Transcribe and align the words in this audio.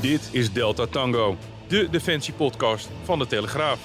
Dit 0.00 0.28
is 0.32 0.52
Delta 0.52 0.86
Tango, 0.86 1.36
de 1.68 1.88
defensiepodcast 1.90 2.88
van 3.02 3.18
de 3.18 3.26
Telegraaf. 3.26 3.80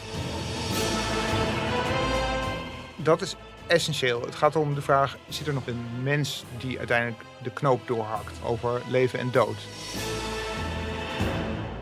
Dat 2.95 3.21
is 3.21 3.35
essentieel. 3.67 4.21
Het 4.21 4.35
gaat 4.35 4.55
om 4.55 4.75
de 4.75 4.81
vraag: 4.81 5.17
zit 5.29 5.47
er 5.47 5.53
nog 5.53 5.67
een 5.67 6.03
mens 6.03 6.43
die 6.57 6.77
uiteindelijk 6.77 7.23
de 7.43 7.53
knoop 7.53 7.87
doorhakt 7.87 8.43
over 8.43 8.81
leven 8.89 9.19
en 9.19 9.31
dood? 9.31 9.57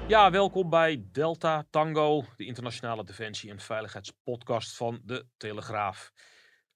Ja, 0.07 0.31
welkom 0.31 0.69
bij 0.69 1.03
Delta 1.11 1.65
Tango, 1.69 2.23
de 2.37 2.45
internationale 2.45 3.03
defensie- 3.03 3.49
en 3.49 3.59
veiligheidspodcast 3.59 4.75
van 4.75 5.01
de 5.03 5.25
Telegraaf. 5.37 6.11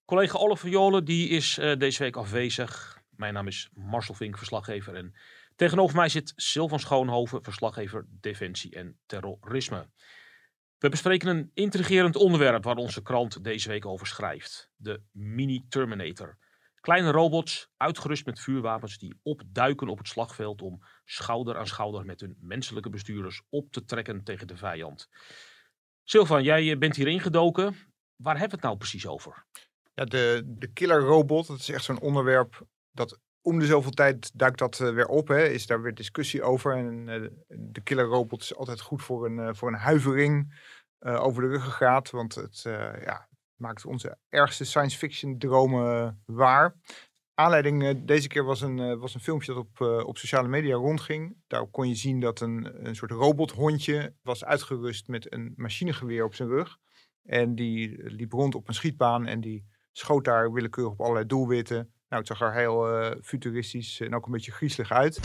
Collega 0.05 0.38
Oliver 0.38 0.69
Jolen 0.69 1.05
die 1.05 1.30
is 1.30 1.58
uh, 1.58 1.77
deze 1.77 2.03
week 2.03 2.16
afwezig. 2.16 3.02
Mijn 3.09 3.33
naam 3.33 3.47
is 3.47 3.69
Marcel 3.73 4.14
Vink, 4.14 4.38
verslaggever. 4.38 4.95
En 4.95 5.16
tegenover 5.58 5.95
mij 5.95 6.09
zit 6.09 6.33
Sylvan 6.36 6.80
Schoonhoven, 6.80 7.44
verslaggever 7.44 8.05
Defensie 8.09 8.75
en 8.75 9.00
Terrorisme. 9.05 9.89
We 10.77 10.89
bespreken 10.89 11.27
een 11.27 11.52
intrigerend 11.53 12.16
onderwerp 12.16 12.64
waar 12.64 12.75
onze 12.75 13.02
krant 13.02 13.44
deze 13.44 13.69
week 13.69 13.86
over 13.86 14.08
schrijft. 14.08 14.72
De 14.75 15.02
Mini 15.11 15.66
Terminator. 15.69 16.38
Kleine 16.80 17.11
robots, 17.11 17.69
uitgerust 17.77 18.25
met 18.25 18.39
vuurwapens, 18.39 18.97
die 18.97 19.19
opduiken 19.23 19.88
op 19.88 19.97
het 19.97 20.08
slagveld 20.08 20.61
om 20.61 20.83
schouder 21.05 21.58
aan 21.58 21.67
schouder 21.67 22.05
met 22.05 22.19
hun 22.19 22.38
menselijke 22.39 22.89
bestuurders 22.89 23.42
op 23.49 23.71
te 23.71 23.86
trekken 23.86 24.23
tegen 24.23 24.47
de 24.47 24.58
vijand. 24.58 25.09
Sylvan, 26.03 26.44
jij 26.44 26.77
bent 26.77 26.95
hier 26.95 27.08
ingedoken. 27.08 27.75
Waar 28.16 28.38
hebben 28.38 28.49
we 28.49 28.55
het 28.55 28.66
nou 28.66 28.77
precies 28.77 29.08
over? 29.08 29.45
Ja, 29.94 30.05
de, 30.05 30.44
de 30.45 30.71
killer 30.73 30.99
robot, 30.99 31.47
dat 31.47 31.59
is 31.59 31.69
echt 31.69 31.83
zo'n 31.83 32.02
onderwerp 32.02 32.67
dat 32.92 33.19
om 33.48 33.59
de 33.59 33.66
zoveel 33.66 33.92
tijd 33.92 34.31
duikt 34.34 34.59
dat 34.59 34.80
uh, 34.80 34.94
weer 34.94 35.08
op. 35.08 35.28
Hè, 35.28 35.48
is 35.48 35.67
daar 35.67 35.81
weer 35.81 35.94
discussie 35.94 36.44
over. 36.44 36.76
En 36.76 37.08
uh, 37.08 37.30
de 37.48 37.81
killer 37.81 38.06
robot 38.06 38.42
is 38.42 38.56
altijd 38.56 38.81
goed 38.81 39.02
voor 39.02 39.26
een, 39.26 39.38
uh, 39.38 39.50
voor 39.54 39.67
een 39.67 39.80
huivering 39.80 40.66
over 41.00 41.42
de 41.42 41.48
ruggengraat. 41.48 42.09
Want 42.09 42.36
het 42.36 42.62
ja, 43.06 43.28
maakt 43.56 43.86
onze 43.86 44.17
ergste 44.30 44.66
science 44.66 44.98
fiction 44.98 45.38
dromen 45.38 46.22
waar. 46.26 46.76
Aanleiding 47.34 48.06
deze 48.06 48.28
keer 48.28 48.44
was 48.44 48.62
een, 48.62 49.00
was 49.00 49.14
een 49.14 49.20
filmpje 49.20 49.54
dat 49.54 49.64
op, 49.64 50.06
op 50.08 50.17
sociale 50.17 50.48
media 50.48 50.76
rondging. 50.76 51.36
Daarop 51.48 51.72
kon 51.72 51.88
je 51.88 51.95
zien 51.95 52.20
dat 52.20 52.39
een, 52.42 52.88
een 52.88 52.95
soort 52.95 53.11
robothondje 53.11 54.14
was 54.22 54.45
uitgerust 54.45 55.08
met 55.08 55.34
een 55.34 55.54
machinegeweer 55.56 56.23
op 56.23 56.36
zijn 56.36 56.50
rug. 56.50 56.78
En 57.23 57.56
die 57.56 58.04
liep 58.04 58.32
rond 58.32 58.56
op 58.56 58.67
een 58.67 58.73
schietbaan 58.73 59.26
en 59.26 59.42
die 59.42 59.66
schoot 59.92 60.26
daar 60.26 60.52
willekeurig 60.52 60.94
op 60.94 61.02
allerlei 61.02 61.26
doelwitten. 61.26 61.92
Nou, 62.09 62.22
het 62.22 62.27
zag 62.27 62.41
er 62.41 62.53
heel 62.53 63.02
uh, 63.02 63.11
futuristisch 63.23 64.00
en 64.00 64.16
ook 64.16 64.25
een 64.25 64.31
beetje 64.31 64.52
griezelig 64.52 64.91
uit. 64.91 65.19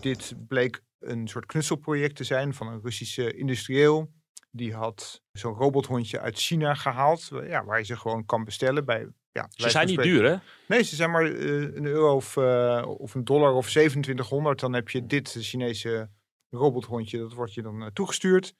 Dit 0.00 0.34
bleek 0.46 0.82
een 0.98 1.28
soort 1.28 1.46
knutselproject 1.46 2.16
te 2.16 2.24
zijn 2.24 2.54
van 2.54 2.66
een 2.66 2.80
Russische 2.82 3.34
industrieel. 3.34 4.12
Die 4.50 4.74
had 4.74 5.22
zo'n 5.32 5.54
robothondje 5.54 6.20
uit 6.20 6.38
China 6.38 6.74
gehaald, 6.74 7.28
ja, 7.42 7.64
waar 7.64 7.78
je 7.78 7.84
ze 7.84 7.96
gewoon 7.96 8.24
kan 8.24 8.44
bestellen 8.44 8.84
bij 8.84 9.08
ja, 9.32 9.46
ze 9.50 9.70
zijn 9.70 9.86
niet 9.86 10.02
duur, 10.02 10.24
hè? 10.24 10.36
Nee, 10.66 10.82
ze 10.82 10.96
zijn 10.96 11.10
maar 11.10 11.26
uh, 11.26 11.74
een 11.76 11.84
euro 11.84 12.14
of, 12.14 12.36
uh, 12.36 12.84
of 12.86 13.14
een 13.14 13.24
dollar 13.24 13.52
of 13.52 13.68
2700. 13.70 14.60
Dan 14.60 14.72
heb 14.72 14.88
je 14.88 15.06
dit 15.06 15.36
Chinese 15.38 16.10
robothondje, 16.50 17.18
dat 17.18 17.32
wordt 17.32 17.54
je 17.54 17.62
dan 17.62 17.82
uh, 17.82 17.86
toegestuurd. 17.86 18.54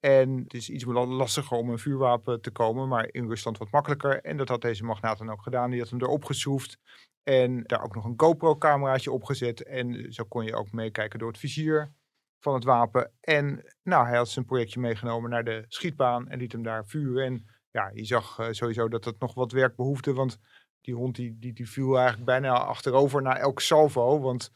En 0.00 0.36
het 0.36 0.54
is 0.54 0.70
iets 0.70 0.84
lastiger 0.84 1.56
om 1.56 1.70
een 1.70 1.78
vuurwapen 1.78 2.40
te 2.40 2.50
komen, 2.50 2.88
maar 2.88 3.08
in 3.10 3.28
Rusland 3.28 3.58
wat 3.58 3.70
makkelijker. 3.70 4.20
En 4.20 4.36
dat 4.36 4.48
had 4.48 4.60
deze 4.60 4.84
magnaat 4.84 5.18
dan 5.18 5.30
ook 5.30 5.42
gedaan. 5.42 5.70
Die 5.70 5.80
had 5.80 5.90
hem 5.90 6.00
erop 6.00 6.24
geschroefd 6.24 6.78
en 7.22 7.62
daar 7.62 7.82
ook 7.82 7.94
nog 7.94 8.04
een 8.04 8.14
GoPro-cameraatje 8.16 9.12
opgezet. 9.12 9.62
En 9.62 10.12
zo 10.12 10.24
kon 10.24 10.44
je 10.44 10.56
ook 10.56 10.72
meekijken 10.72 11.18
door 11.18 11.28
het 11.28 11.38
vizier 11.38 11.92
van 12.40 12.54
het 12.54 12.64
wapen. 12.64 13.12
En 13.20 13.74
nou, 13.82 14.06
hij 14.06 14.16
had 14.16 14.28
zijn 14.28 14.44
projectje 14.44 14.80
meegenomen 14.80 15.30
naar 15.30 15.44
de 15.44 15.64
schietbaan 15.68 16.28
en 16.28 16.38
liet 16.38 16.52
hem 16.52 16.62
daar 16.62 16.86
vuren. 16.86 17.24
En 17.26 17.46
ja, 17.72 17.90
je 17.94 18.04
zag 18.04 18.38
uh, 18.38 18.46
sowieso 18.50 18.88
dat 18.88 19.04
het 19.04 19.20
nog 19.20 19.34
wat 19.34 19.52
werk 19.52 19.76
behoefde. 19.76 20.12
Want 20.12 20.38
die 20.80 20.94
hond 20.94 21.16
die, 21.16 21.38
die, 21.38 21.52
die 21.52 21.68
viel 21.68 21.96
eigenlijk 21.96 22.26
bijna 22.26 22.58
achterover 22.58 23.22
na 23.22 23.38
elk 23.38 23.60
salvo. 23.60 24.20
Want 24.20 24.52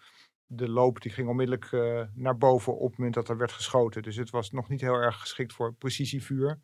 de 0.46 0.68
loop 0.68 1.00
die 1.00 1.12
ging 1.12 1.28
onmiddellijk 1.28 1.72
uh, 1.72 2.02
naar 2.14 2.38
boven 2.38 2.76
op 2.78 2.88
het 2.88 2.96
moment 2.96 3.14
dat 3.14 3.28
er 3.28 3.36
werd 3.36 3.52
geschoten. 3.52 4.02
Dus 4.02 4.16
het 4.16 4.30
was 4.30 4.50
nog 4.50 4.68
niet 4.68 4.80
heel 4.80 4.94
erg 4.94 5.20
geschikt 5.20 5.52
voor 5.52 5.74
precisievuur. 5.74 6.60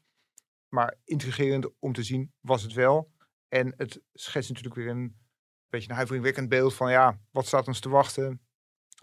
Maar 0.69 0.97
intrigerend 1.05 1.71
om 1.79 1.93
te 1.93 2.03
zien 2.03 2.33
was 2.41 2.63
het 2.63 2.73
wel. 2.73 3.11
En 3.49 3.75
het 3.77 4.03
schetst 4.13 4.49
natuurlijk 4.49 4.77
weer 4.77 4.89
een 4.89 5.17
beetje 5.69 5.89
een 5.89 5.95
huiveringwekkend 5.95 6.49
beeld 6.49 6.75
van 6.75 6.91
ja, 6.91 7.21
wat 7.31 7.47
staat 7.47 7.67
ons 7.67 7.81
te 7.81 7.89
wachten? 7.89 8.41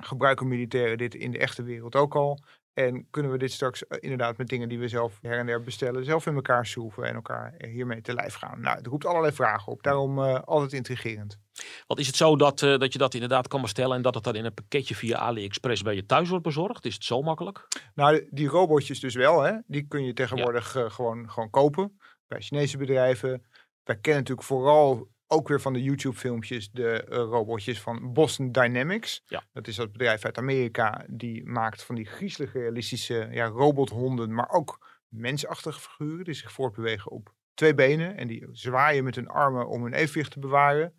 Gebruiken 0.02 0.48
militairen 0.48 0.98
dit 0.98 1.16
in 1.16 1.32
de 1.32 1.38
echte 1.38 1.64
wereld 1.64 1.96
ook 1.96 2.16
al? 2.16 2.44
En 2.74 3.08
kunnen 3.10 3.32
we 3.32 3.38
dit 3.38 3.52
straks 3.52 3.88
eh, 3.88 3.98
inderdaad 4.02 4.38
met 4.38 4.48
dingen 4.48 4.70
die 4.70 4.80
we 4.80 4.88
zelf 4.88 5.20
her 5.22 5.38
en 5.38 5.46
der 5.46 5.64
bestellen, 5.64 6.06
zelf 6.06 6.26
in 6.26 6.36
elkaar 6.36 6.66
schroeven 6.66 7.04
en 7.04 7.16
elkaar 7.16 7.54
hiermee 7.58 8.02
te 8.02 8.14
lijf 8.14 8.34
gaan? 8.34 8.62
Nou, 8.62 8.78
het 8.78 8.88
roept 8.88 9.06
allerlei 9.06 9.34
vragen 9.34 9.72
op. 9.72 9.84
Daarom 9.84 10.20
uh, 10.20 10.40
altijd 10.40 10.74
intrigerend. 10.74 11.40
Wat 11.88 12.00
is 12.00 12.08
het 12.08 12.16
zo 12.16 12.36
dat, 12.36 12.62
uh, 12.62 12.78
dat 12.78 12.94
je 12.94 13.00
dat 13.00 13.14
inderdaad 13.14 13.48
kan 13.48 13.62
bestellen 13.62 13.96
en 13.96 14.02
dat 14.02 14.16
het 14.16 14.24
dan 14.24 14.36
in 14.36 14.46
een 14.46 14.54
pakketje 14.54 14.96
via 14.96 15.18
AliExpress 15.18 15.82
bij 15.82 15.96
je 15.96 16.06
thuis 16.06 16.30
wordt 16.30 16.44
bezorgd? 16.44 16.86
Is 16.86 16.94
het 16.94 17.04
zo 17.04 17.22
makkelijk? 17.22 17.68
Nou, 17.96 18.28
die 18.30 18.48
robotjes 18.48 19.00
dus 19.00 19.16
wel. 19.16 19.42
Hè? 19.42 19.54
Die 19.68 19.88
kun 19.88 20.06
je 20.06 20.14
tegenwoordig 20.14 20.74
ja. 20.74 20.84
uh, 20.84 20.92
gewoon, 20.92 21.30
gewoon 21.30 21.50
kopen 21.50 22.00
bij 22.28 22.42
Chinese 22.42 22.78
bedrijven. 22.78 23.46
Wij 23.84 23.98
kennen 23.98 24.22
natuurlijk 24.22 24.48
vooral 24.48 25.08
ook 25.32 25.48
weer 25.48 25.62
van 25.62 25.74
de 25.74 25.84
YouTube-filmpjes 25.84 26.72
de 26.72 27.06
uh, 27.10 27.16
robotjes 27.16 27.82
van 27.82 28.14
Boston 28.14 28.52
Dynamics. 28.52 29.24
Ja. 29.26 29.44
Dat 29.54 29.68
is 29.68 29.76
dat 29.76 29.92
bedrijf 29.92 30.26
uit 30.26 30.38
Amerika 30.38 31.06
die 31.08 31.46
maakt 31.46 31.84
van 31.84 31.96
die 31.96 32.06
griezelig 32.06 32.54
realistische 32.54 33.28
ja, 33.32 33.46
robothonden, 33.46 34.34
maar 34.34 34.50
ook 34.50 35.02
mensachtige 35.08 35.80
figuren 35.80 36.24
die 36.24 36.34
zich 36.34 36.52
voortbewegen 36.52 37.12
op 37.12 37.34
twee 37.54 37.74
benen 37.74 38.18
en 38.18 38.28
die 38.28 38.48
zwaaien 38.52 39.04
met 39.04 39.16
hun 39.16 39.28
armen 39.28 39.68
om 39.68 39.84
hun 39.84 39.94
evenwicht 39.94 40.32
te 40.32 40.40
bewaren. 40.40 40.94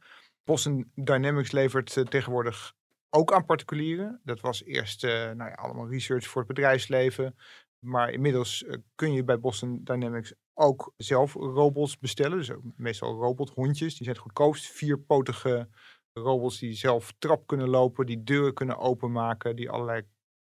Boston 0.45 0.93
Dynamics 0.95 1.53
levert 1.53 1.97
uh, 1.97 2.05
tegenwoordig 2.05 2.75
ook 3.11 3.33
aan 3.33 3.45
particulieren. 3.45 4.21
Dat 4.25 4.41
was 4.41 4.65
eerst 4.65 5.05
uh, 5.05 5.11
nou 5.11 5.51
ja, 5.51 5.55
allemaal 5.55 5.89
research 5.89 6.27
voor 6.27 6.43
het 6.43 6.55
bedrijfsleven. 6.55 7.37
Maar 7.81 8.11
inmiddels 8.11 8.63
uh, 8.63 8.75
kun 8.95 9.13
je 9.13 9.25
bij 9.25 9.41
Boston 9.41 9.81
Dynamics 9.85 10.35
ook 10.55 10.93
zelf 10.97 11.35
robots 11.35 11.99
bestellen. 11.99 12.39
Dus 12.39 12.51
meestal 12.77 13.15
robothondjes. 13.15 13.95
Die 13.95 14.05
zijn 14.05 14.17
het 14.17 14.25
goedkoopst. 14.25 14.67
Vierpotige 14.67 15.69
robots 16.13 16.59
die 16.59 16.73
zelf 16.73 17.13
trap 17.19 17.47
kunnen 17.47 17.69
lopen. 17.69 18.07
Die 18.07 18.23
deuren 18.23 18.55
kunnen 18.55 18.79
openmaken. 18.79 19.57
Die 19.57 19.71
allerlei 19.71 20.03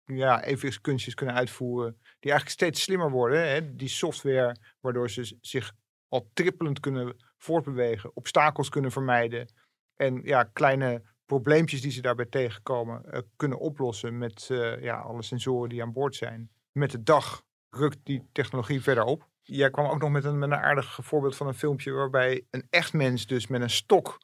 ja, 0.06 0.44
evenwichtskunstjes 0.44 1.14
kunnen 1.14 1.36
uitvoeren. 1.36 1.98
Die 2.20 2.32
eigenlijk 2.32 2.50
steeds 2.50 2.82
slimmer 2.82 3.12
worden. 3.12 3.48
Hè? 3.48 3.76
Die 3.76 3.88
software 3.88 4.58
waardoor 4.80 5.10
ze 5.10 5.38
zich 5.42 5.74
al 6.08 6.30
trippelend 6.34 6.80
kunnen 6.80 7.16
voortbewegen. 7.38 8.12
Obstakels 8.14 8.70
kunnen 8.70 8.92
vermijden. 8.92 9.54
En 9.96 10.22
ja, 10.24 10.44
kleine 10.44 11.04
probleempjes 11.26 11.82
die 11.82 11.92
ze 11.92 12.02
daarbij 12.02 12.26
tegenkomen 12.26 13.04
uh, 13.06 13.20
kunnen 13.36 13.60
oplossen 13.60 14.18
met 14.18 14.50
uh, 14.52 14.82
ja, 14.82 15.00
alle 15.00 15.22
sensoren 15.22 15.70
die 15.70 15.82
aan 15.82 15.94
boord 15.94 16.16
zijn. 16.16 16.52
Met 16.74 16.92
de 16.92 17.04
dag 17.04 17.44
rukt 17.70 17.98
die 18.04 18.30
technologie 18.32 18.82
verder 18.82 19.04
op. 19.04 19.30
Jij 19.42 19.70
kwam 19.70 19.86
ook 19.86 20.02
nog 20.02 20.10
met 20.10 20.24
een, 20.24 20.40
met 20.40 20.52
een 20.52 20.58
aardig 20.58 21.00
voorbeeld 21.02 21.36
van 21.36 21.48
een 21.48 21.54
filmpje 21.54 21.92
waarbij 21.92 22.46
een 22.50 22.68
echt 22.70 22.94
mens 22.94 23.26
dus 23.26 23.48
met 23.48 23.62
een 23.62 23.70
stok 23.70 24.18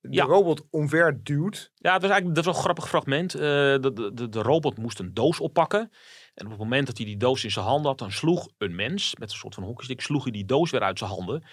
de 0.00 0.12
Ja. 0.12 0.24
robot 0.24 0.66
omver 0.70 1.24
duwt. 1.24 1.70
Ja, 1.74 1.92
het 1.92 2.02
was 2.02 2.10
eigenlijk 2.10 2.34
dat 2.34 2.44
was 2.44 2.56
een 2.56 2.62
grappig 2.62 2.88
fragment. 2.88 3.34
Eh, 3.34 3.40
de, 3.40 4.10
de, 4.14 4.28
de, 4.28 4.42
robot 4.42 4.78
moest 4.78 4.98
een 4.98 5.14
doos 5.14 5.40
oppakken. 5.40 5.90
En 6.34 6.44
op 6.44 6.50
het 6.50 6.60
moment 6.60 6.86
dat 6.86 6.96
hij 6.96 7.06
die 7.06 7.16
doos 7.16 7.44
in 7.44 7.50
zijn 7.50 7.64
handen 7.64 7.86
had, 7.86 7.98
dan 7.98 8.12
sloeg 8.12 8.48
een 8.58 8.74
mens 8.74 9.14
met 9.18 9.30
een 9.30 9.36
soort 9.36 9.54
van 9.54 9.64
hockeystick, 9.64 10.00
sloeg 10.00 10.22
hij 10.22 10.32
die 10.32 10.44
doos 10.44 10.70
weer 10.70 10.82
uit 10.82 10.98
zijn 10.98 11.10
handen. 11.10 11.44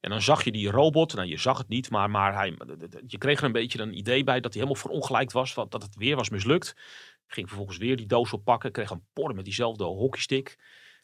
En 0.00 0.10
dan 0.10 0.22
zag 0.22 0.44
je 0.44 0.52
die 0.52 0.70
robot, 0.70 1.14
nou 1.14 1.28
je 1.28 1.38
zag 1.38 1.58
het 1.58 1.68
niet, 1.68 1.90
maar, 1.90 2.10
maar 2.10 2.34
hij, 2.34 2.56
je 3.06 3.18
kreeg 3.18 3.38
er 3.38 3.44
een 3.44 3.52
beetje 3.52 3.80
een 3.80 3.98
idee 3.98 4.24
bij 4.24 4.40
dat 4.40 4.52
hij 4.54 4.62
helemaal 4.62 4.82
verongelijkt 4.82 5.32
was, 5.32 5.54
dat 5.54 5.72
het 5.82 5.96
weer 5.96 6.16
was 6.16 6.30
mislukt. 6.30 6.76
Ging 7.32 7.46
vervolgens 7.46 7.78
weer 7.78 7.96
die 7.96 8.06
doos 8.06 8.32
oppakken, 8.32 8.72
kreeg 8.72 8.90
een 8.90 9.04
por 9.12 9.34
met 9.34 9.44
diezelfde 9.44 9.84
hockeystick. 9.84 10.56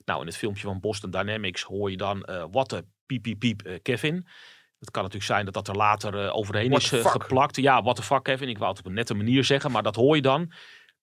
Nou, 0.05 0.21
in 0.21 0.27
het 0.27 0.37
filmpje 0.37 0.67
van 0.67 0.81
Boston 0.81 1.11
Dynamics 1.11 1.63
hoor 1.63 1.91
je 1.91 1.97
dan 1.97 2.25
eh 2.25 2.45
wat 2.51 2.71
de 2.71 2.85
piep 3.07 3.23
piep 3.23 3.39
piep 3.39 3.63
eh, 3.63 3.79
Kevin. 3.83 4.27
Het 4.79 4.91
kan 4.91 5.03
natuurlijk 5.03 5.31
zijn 5.31 5.45
dat 5.45 5.55
dat 5.55 5.69
er 5.69 5.77
later 5.77 6.25
eh, 6.25 6.37
overheen 6.37 6.71
What 6.71 6.83
is 6.83 6.89
geplakt. 6.91 7.57
Ja, 7.57 7.83
what 7.83 7.97
the 7.97 8.03
fuck 8.03 8.23
Kevin. 8.23 8.49
Ik 8.49 8.59
wou 8.59 8.71
het 8.71 8.79
op 8.79 8.87
een 8.87 8.93
nette 8.93 9.15
manier 9.15 9.45
zeggen, 9.45 9.71
maar 9.71 9.83
dat 9.83 9.97
hoor 9.97 10.17
je 10.17 10.23
dan. 10.23 10.53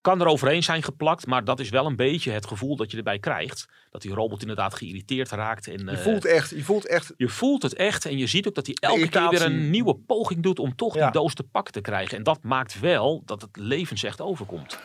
Kan 0.06 0.22
er 0.22 0.28
overheen 0.28 0.64
zijn 0.64 0.84
geplakt, 0.84 1.26
maar 1.26 1.44
dat 1.44 1.60
is 1.60 1.70
wel 1.70 1.86
een 1.86 1.96
beetje 1.96 2.32
het 2.32 2.48
gevoel 2.48 2.76
dat 2.76 2.92
je 2.92 2.98
erbij 2.98 3.20
krijgt. 3.20 3.68
Dat 3.92 4.02
die 4.02 4.14
robot 4.14 4.42
inderdaad 4.42 4.74
geïrriteerd 4.76 5.30
raakt. 5.30 5.68
En, 5.68 5.86
Je 5.86 5.92
eh, 5.92 5.98
voelt 5.98 6.26
echt, 6.26 6.50
je 6.50 6.64
voelt 6.64 6.88
echt 6.88 7.14
je 7.18 7.30
voelt 7.30 7.62
het 7.62 7.74
echt 7.74 8.06
en 8.06 8.18
je 8.18 8.28
ziet 8.28 8.48
ook 8.48 8.56
dat 8.56 8.66
hij 8.66 8.76
elke 8.80 9.08
keer 9.08 9.30
weer 9.30 9.42
een 9.42 9.70
nieuwe 9.70 9.96
poging 9.96 10.44
doet 10.44 10.60
om 10.60 10.76
toch 10.76 10.96
Ja. 10.96 11.04
die 11.04 11.12
doos 11.12 11.34
te 11.34 11.44
pakken 11.44 11.74
te 11.74 11.82
krijgen. 11.82 12.18
En 12.18 12.24
dat 12.24 12.44
maakt 12.44 12.80
wel 12.80 13.22
dat 13.26 13.42
het 13.42 13.58
levensecht 13.58 14.22
overkomt. 14.22 14.80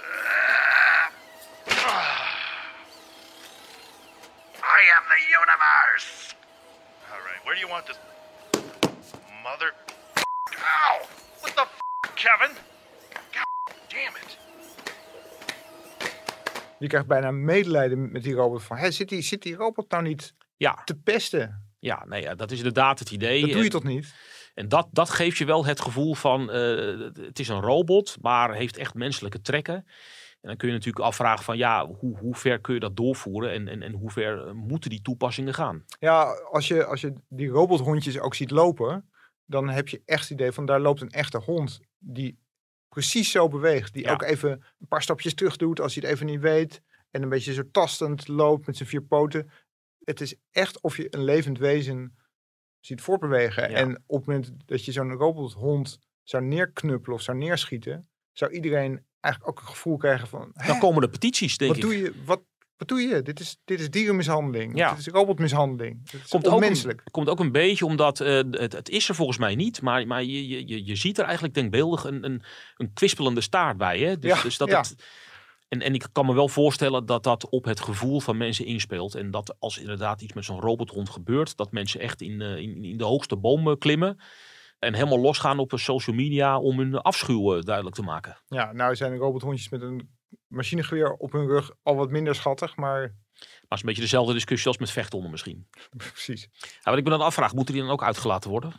I 4.57 4.83
am 4.97 5.05
the 5.09 5.21
universe. 5.41 6.35
All 7.13 7.19
right, 7.27 7.41
where 7.45 7.55
do 7.55 7.61
you 7.61 7.73
want 7.73 7.87
this? 7.87 7.99
Mother. 9.43 9.73
Ow! 10.55 11.07
What 11.41 11.55
the 11.57 11.63
f, 11.63 11.79
Kevin? 12.15 12.51
God 13.33 13.75
damn 13.89 14.17
it! 14.17 14.40
Je 16.81 16.87
krijgt 16.87 17.07
bijna 17.07 17.31
medelijden 17.31 18.13
met 18.13 18.23
die 18.23 18.35
robot. 18.35 18.63
Van, 18.63 18.77
hé, 18.77 18.91
zit, 18.91 19.09
die, 19.09 19.23
zit 19.23 19.43
die 19.43 19.55
robot 19.55 19.91
nou 19.91 20.03
niet 20.03 20.35
Ja, 20.57 20.83
te 20.85 20.95
pesten? 20.95 21.69
ja 21.79 22.05
nee, 22.07 22.23
ja, 22.23 22.35
dat 22.35 22.51
is 22.51 22.57
inderdaad 22.57 22.99
het 22.99 23.11
idee. 23.11 23.41
Dat 23.41 23.51
doe 23.51 23.59
je 23.59 23.65
En- 23.65 23.71
toch 23.71 23.85
niet? 23.85 24.15
En 24.55 24.69
dat, 24.69 24.89
dat 24.93 25.11
geeft 25.11 25.39
je 25.39 25.45
wel 25.45 25.65
het 25.67 25.81
gevoel 25.81 26.15
van, 26.15 26.51
eh, 26.51 26.99
het 27.15 27.39
is 27.39 27.49
een 27.49 27.61
robot, 27.61 28.17
maar 28.21 28.55
heeft 28.55 28.77
echt 28.77 28.95
menselijke 28.95 29.41
trekken. 29.41 29.75
En 30.41 30.49
dan 30.49 30.57
kun 30.57 30.69
je 30.69 30.75
natuurlijk 30.75 31.05
afvragen 31.05 31.45
van, 31.45 31.57
ja, 31.57 31.87
hoe, 31.87 32.19
hoe 32.19 32.35
ver 32.37 32.61
kun 32.61 32.75
je 32.75 32.81
dat 32.81 32.97
doorvoeren 32.97 33.53
en, 33.53 33.69
en, 33.69 33.83
en 33.83 33.93
hoe 33.93 34.11
ver 34.11 34.47
eh, 34.47 34.53
moeten 34.53 34.91
die 34.91 35.03
toepassingen 35.03 35.55
gaan? 35.55 35.85
Ja, 35.99 36.23
als 36.51 36.69
je, 36.69 36.85
als 36.85 37.01
je 37.01 37.13
die 37.29 37.49
robothondjes 37.49 38.19
ook 38.19 38.35
ziet 38.35 38.51
lopen, 38.51 39.11
dan 39.45 39.69
heb 39.69 39.89
je 39.89 40.03
echt 40.05 40.23
het 40.23 40.31
idee 40.31 40.53
van 40.53 40.67
daar 40.67 40.81
loopt 40.81 41.01
een 41.01 41.11
echte 41.11 41.39
hond 41.39 41.81
die 41.99 42.39
precies 42.91 43.31
zo 43.31 43.49
beweegt. 43.49 43.93
Die 43.93 44.03
Ja. 44.05 44.13
ook 44.13 44.23
even 44.23 44.51
een 44.51 44.89
paar 44.89 45.03
stapjes 45.03 45.35
terug 45.35 45.57
doet 45.57 45.81
als 45.81 45.95
hij 45.95 46.03
het 46.05 46.13
even 46.15 46.27
niet 46.27 46.41
weet. 46.41 46.83
En 47.11 47.23
een 47.23 47.29
beetje 47.29 47.53
zo 47.53 47.63
tastend 47.71 48.29
loopt 48.29 48.67
met 48.67 48.77
zijn 48.77 48.89
vier 48.89 49.03
poten. 49.03 49.51
Het 50.05 50.21
is 50.21 50.35
echt 50.51 50.81
of 50.81 50.97
je 50.97 51.07
een 51.15 51.25
levend 51.25 51.59
wezen 51.59 52.17
ziet 52.81 53.01
voortbewegen. 53.01 53.71
Ja. 53.71 53.77
En 53.77 54.03
op 54.07 54.17
het 54.19 54.27
moment 54.27 54.53
dat 54.67 54.85
je 54.85 54.93
zo'n 54.93 55.13
robothond 55.13 55.99
zou 56.23 56.45
neerknuppelen 56.45 57.17
of 57.17 57.23
zou 57.23 57.37
neerschieten, 57.39 58.09
zou 58.33 58.51
iedereen 58.53 59.05
eigenlijk 59.21 59.53
ook 59.59 59.61
een 59.65 59.73
gevoel 59.73 59.97
krijgen 59.97 60.29
van... 60.29 60.51
Dan 60.55 60.65
"Hè, 60.75 60.79
komen 60.79 61.01
de 61.01 61.09
petities, 61.09 61.57
denk 61.57 61.71
wat 61.75 61.83
ik. 61.85 61.89
doe 61.91 61.99
je? 62.03 62.13
Wat, 62.25 62.43
wat 62.81 62.89
doe 62.89 63.01
je? 63.01 63.23
Dit 63.23 63.41
is, 63.41 63.61
dit 63.65 63.81
is 63.81 63.91
dierenmishandeling. 63.91 64.77
Ja. 64.77 64.91
Dit 64.91 64.99
is 64.99 65.07
robotmishandeling. 65.07 66.11
Dit 66.11 66.21
is 66.25 66.29
Komt 66.29 66.49
ook, 66.49 66.63
een, 66.63 67.01
komt 67.11 67.29
ook 67.29 67.41
een 67.41 67.53
beetje 67.53 67.87
omdat 67.87 68.21
eh, 68.21 68.35
het, 68.51 68.73
het 68.73 68.89
is 68.89 69.09
er 69.09 69.15
volgens 69.15 69.39
mij 69.39 69.55
niet, 69.55 69.83
maar, 69.83 70.07
maar 70.07 70.23
je, 70.23 70.49
je, 70.49 70.69
je, 70.69 70.87
je 70.87 70.97
ziet 70.97 71.19
er 71.19 71.25
eigenlijk 71.25 71.55
denkbeeldig 71.55 72.05
een, 72.05 72.25
een, 72.25 72.43
een 72.77 72.93
kwispelende 72.93 73.41
staart 73.41 73.77
bij. 73.77 73.99
Hè? 73.99 74.19
Dus, 74.19 74.31
Ja, 74.31 74.43
dus 74.43 74.57
dat 74.57 74.69
ja. 74.69 74.79
het, 74.79 74.95
en, 75.69 75.81
en 75.81 75.95
ik 75.95 76.07
kan 76.13 76.27
me 76.27 76.35
wel 76.35 76.49
voorstellen 76.49 77.07
dat 77.07 77.23
dat 77.23 77.49
op 77.49 77.65
het 77.65 77.81
gevoel 77.81 78.21
van 78.21 78.37
mensen 78.37 78.65
inspeelt. 78.65 79.15
En 79.15 79.31
dat 79.31 79.57
als 79.59 79.79
inderdaad 79.79 80.23
iets 80.23 80.33
met 80.33 80.45
zo'n 80.45 80.61
robothond 80.61 81.11
gebeurt, 81.11 81.57
dat 81.57 81.73
mensen 81.73 82.01
echt 82.01 82.21
in, 82.21 82.41
eh, 82.41 82.57
in, 82.57 82.85
in 82.85 82.97
de 82.97 83.05
hoogste 83.05 83.37
boom 83.37 83.69
eh, 83.69 83.77
klimmen. 83.79 84.21
En 84.79 84.95
helemaal 84.95 85.21
losgaan 85.21 85.59
op 85.59 85.73
social 85.75 86.17
media 86.17 86.59
om 86.59 86.79
hun 86.79 86.95
afschuw 86.95 87.61
duidelijk 87.61 87.97
te 87.97 88.03
maken. 88.03 88.37
Ja, 88.49 88.73
nou 88.73 88.97
zijn 88.97 89.17
robothondjes 89.17 89.69
met 89.69 89.83
een 89.83 90.09
machinegeweer 90.51 91.13
op 91.13 91.33
hun 91.33 91.47
rug 91.47 91.71
al 91.83 91.97
wat 91.97 92.11
minder 92.11 92.35
schattig, 92.35 92.77
maar 92.77 93.01
Maar 93.01 93.09
het 93.41 93.71
is 93.71 93.81
een 93.81 93.87
beetje 93.87 94.03
dezelfde 94.03 94.33
discussie 94.33 94.69
als 94.69 94.79
met 94.79 94.91
vechthonden 94.91 95.31
misschien. 95.31 95.69
precies. 95.97 96.49
Ja, 96.61 96.91
wat 96.91 96.99
ik 96.99 97.05
me 97.05 97.11
dan 97.11 97.21
afvraag, 97.21 97.55
moeten 97.55 97.75
die 97.75 97.83
dan 97.83 97.93
ook 97.93 98.03
uitgelaten 98.03 98.51
worden? 98.51 98.73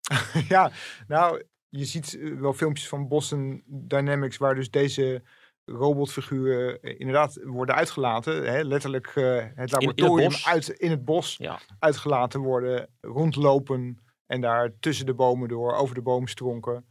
ja, 0.48 0.70
nou, 1.06 1.42
je 1.68 1.84
ziet 1.84 2.18
eh, 2.18 2.34
wel 2.40 2.52
filmpjes 2.52 2.88
van 2.88 3.08
Boston 3.08 3.62
Dynamics 3.66 4.36
waar 4.36 4.54
dus 4.54 4.70
deze 4.70 5.22
robotfiguren 5.64 6.80
eh, 6.80 7.00
inderdaad 7.00 7.38
worden 7.44 7.74
uitgelaten. 7.74 8.44
Hè, 8.52 8.62
letterlijk 8.62 9.06
eh, 9.06 9.44
het 9.54 9.72
laboratorium 9.72 10.30
bos? 10.30 10.46
uit 10.46 10.68
in 10.68 10.90
het 10.90 11.04
bos 11.04 11.36
Ja. 11.36 11.60
uitgelaten 11.78 12.40
worden, 12.40 12.88
rondlopen 13.00 13.98
en 14.26 14.40
daar 14.40 14.72
tussen 14.80 15.06
de 15.06 15.14
bomen 15.14 15.48
door, 15.48 15.74
over 15.74 15.94
de 15.94 16.02
boomstronken. 16.02 16.84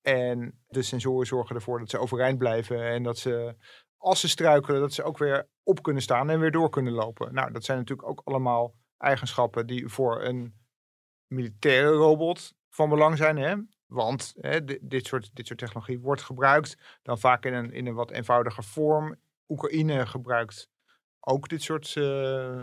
En 0.00 0.60
de 0.68 0.82
sensoren 0.82 1.26
zorgen 1.26 1.56
ervoor 1.56 1.78
dat 1.78 1.90
ze 1.90 1.98
overeind 1.98 2.38
blijven 2.38 2.82
en 2.84 3.02
dat 3.02 3.18
ze, 3.18 3.56
als 3.96 4.20
ze 4.20 4.28
struikelen, 4.28 4.80
dat 4.80 4.92
ze 4.92 5.02
ook 5.02 5.18
weer 5.18 5.48
op 5.62 5.82
kunnen 5.82 6.02
staan 6.02 6.30
en 6.30 6.40
weer 6.40 6.50
door 6.50 6.70
kunnen 6.70 6.92
lopen. 6.92 7.34
Nou, 7.34 7.52
dat 7.52 7.64
zijn 7.64 7.78
natuurlijk 7.78 8.08
ook 8.08 8.20
allemaal 8.24 8.74
eigenschappen 8.96 9.66
die 9.66 9.88
voor 9.88 10.22
een 10.22 10.54
militaire 11.26 11.90
robot 11.90 12.54
van 12.68 12.88
belang 12.88 13.16
zijn. 13.16 13.36
Hè? 13.36 13.56
Want 13.86 14.34
hè, 14.36 14.64
di- 14.64 14.78
dit, 14.80 15.06
soort, 15.06 15.30
dit 15.34 15.46
soort 15.46 15.58
technologie 15.58 16.00
wordt 16.00 16.22
gebruikt 16.22 16.98
dan 17.02 17.18
vaak 17.18 17.44
in 17.44 17.54
een, 17.54 17.72
in 17.72 17.86
een 17.86 17.94
wat 17.94 18.10
eenvoudiger 18.10 18.64
vorm. 18.64 19.16
Oekraïne 19.48 20.06
gebruikt 20.06 20.68
ook 21.20 21.48
dit 21.48 21.62
soort 21.62 21.96
eh, 21.96 22.62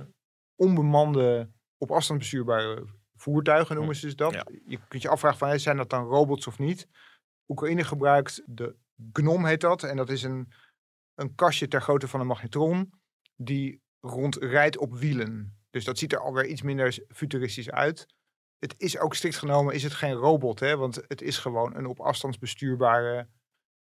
onbemande, 0.55 1.51
op 1.77 1.91
afstand 1.91 2.19
bestuurbare 2.19 2.85
voertuigen, 3.15 3.75
noemen 3.75 3.95
ze 3.95 4.05
dus 4.05 4.15
dat. 4.15 4.33
Ja. 4.33 4.45
Je 4.65 4.79
kunt 4.87 5.01
je 5.01 5.09
afvragen 5.09 5.37
van, 5.37 5.59
zijn 5.59 5.77
dat 5.77 5.89
dan 5.89 6.05
robots 6.05 6.47
of 6.47 6.59
niet? 6.59 6.87
Oekraïne 7.47 7.83
gebruikt 7.83 8.41
de 8.45 8.75
GNOM 9.11 9.45
heet 9.45 9.61
dat. 9.61 9.83
En 9.83 9.97
dat 9.97 10.09
is 10.09 10.23
een, 10.23 10.51
een 11.15 11.35
kastje 11.35 11.67
ter 11.67 11.81
grootte 11.81 12.07
van 12.07 12.19
een 12.19 12.27
magnetron 12.27 12.93
die 13.35 13.81
rondrijdt 13.99 14.77
op 14.77 14.93
wielen. 14.93 15.57
Dus 15.69 15.85
dat 15.85 15.97
ziet 15.97 16.13
er 16.13 16.19
alweer 16.19 16.45
iets 16.45 16.61
minder 16.61 17.05
futuristisch 17.09 17.69
uit. 17.71 18.05
Het 18.59 18.75
is 18.77 18.97
ook 18.97 19.15
strikt 19.15 19.35
genomen, 19.35 19.73
is 19.73 19.83
het 19.83 19.93
geen 19.93 20.13
robot, 20.13 20.59
hè? 20.59 20.77
want 20.77 20.95
het 21.07 21.21
is 21.21 21.37
gewoon 21.37 21.75
een 21.75 21.85
op 21.85 21.99
afstand 21.99 22.39
bestuurbare 22.39 23.27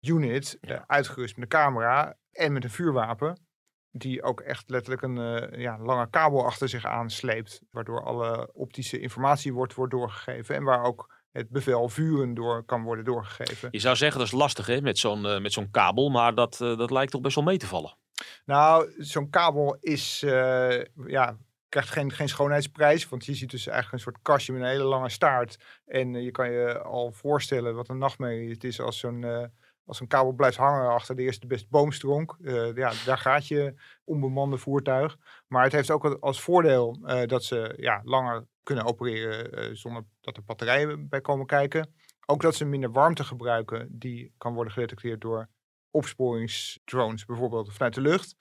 unit, 0.00 0.58
Ja. 0.60 0.84
uitgerust 0.86 1.36
met 1.36 1.42
een 1.42 1.60
camera 1.60 2.16
en 2.30 2.52
met 2.52 2.64
een 2.64 2.70
vuurwapen, 2.70 3.46
die 3.90 4.22
ook 4.22 4.40
echt 4.40 4.70
letterlijk 4.70 5.02
een 5.02 5.18
eh, 5.18 5.60
ja, 5.60 5.78
lange 5.78 6.10
kabel 6.10 6.44
achter 6.44 6.68
zich 6.68 6.84
aansleept, 6.84 7.62
waardoor 7.70 8.02
alle 8.04 8.52
optische 8.52 9.00
informatie 9.00 9.52
wordt, 9.52 9.74
wordt 9.74 9.92
doorgegeven 9.92 10.54
en 10.54 10.64
waar 10.64 10.82
ook 10.82 11.11
het 11.32 11.48
bevel 11.48 11.88
vuren 11.88 12.34
door 12.34 12.64
kan 12.64 12.82
worden 12.82 13.04
doorgegeven. 13.04 13.68
Je 13.70 13.78
zou 13.78 13.96
zeggen 13.96 14.18
dat 14.18 14.26
is 14.26 14.34
lastig 14.34 14.66
hè, 14.66 14.80
met 14.80 14.98
zo'n 14.98 15.26
eh, 15.26 15.40
met 15.40 15.52
zo'n 15.52 15.70
kabel, 15.70 16.10
maar 16.10 16.34
dat, 16.34 16.60
eh, 16.60 16.78
dat 16.78 16.90
lijkt 16.90 17.12
toch 17.12 17.20
best 17.20 17.34
wel 17.34 17.44
mee 17.44 17.56
te 17.56 17.66
vallen. 17.66 17.96
Nou, 18.44 18.92
zo'n 18.98 19.30
kabel 19.30 19.76
is, 19.80 20.22
eh, 20.22 20.84
ja, 21.06 21.36
krijgt 21.68 21.90
geen, 21.90 22.12
geen 22.12 22.28
schoonheidsprijs. 22.28 23.08
Want 23.08 23.24
je 23.24 23.34
ziet 23.34 23.50
dus 23.50 23.66
eigenlijk 23.66 23.94
een 23.94 24.12
soort 24.12 24.22
kastje 24.22 24.52
met 24.52 24.62
een 24.62 24.68
hele 24.68 24.84
lange 24.84 25.08
staart. 25.08 25.58
En 25.86 26.14
je 26.14 26.30
kan 26.30 26.50
je 26.50 26.82
al 26.82 27.12
voorstellen 27.12 27.74
wat 27.74 27.88
een 27.88 27.98
nachtmerrie 27.98 28.50
het 28.50 28.64
is 28.64 28.80
als 28.80 28.98
zo'n 28.98 29.50
als 29.84 30.00
een 30.00 30.06
kabel 30.06 30.32
blijft 30.32 30.56
hangen 30.56 30.90
achter 30.90 31.16
de 31.16 31.22
eerste 31.22 31.46
beste 31.46 31.66
boomstronk. 31.70 32.36
Eh, 32.42 32.74
ja, 32.74 32.92
daar 33.04 33.18
gaat 33.18 33.48
je 33.48 33.74
onbemande 34.04 34.58
voertuig. 34.58 35.16
Maar 35.46 35.62
het 35.62 35.72
heeft 35.72 35.90
ook 35.90 36.04
als 36.04 36.40
voordeel 36.40 36.98
dat 37.26 37.44
ze 37.44 37.74
ja, 37.76 38.00
langer 38.04 38.46
kunnen 38.62 38.84
opereren 38.84 39.52
eh, 39.52 39.74
zonder 39.74 40.04
dat 40.20 40.36
er 40.36 40.44
batterijen 40.44 41.08
bij 41.08 41.20
komen 41.20 41.46
kijken. 41.46 41.94
Ook 42.26 42.42
dat 42.42 42.54
ze 42.54 42.64
minder 42.64 42.90
warmte 42.92 43.24
gebruiken. 43.24 43.88
Die 43.98 44.34
kan 44.38 44.54
worden 44.54 44.72
gedetecteerd 44.72 45.20
door 45.20 45.48
opsporingsdrones 45.90 47.24
bijvoorbeeld 47.24 47.72
vanuit 47.72 47.94
de 47.94 48.00
lucht. 48.00 48.36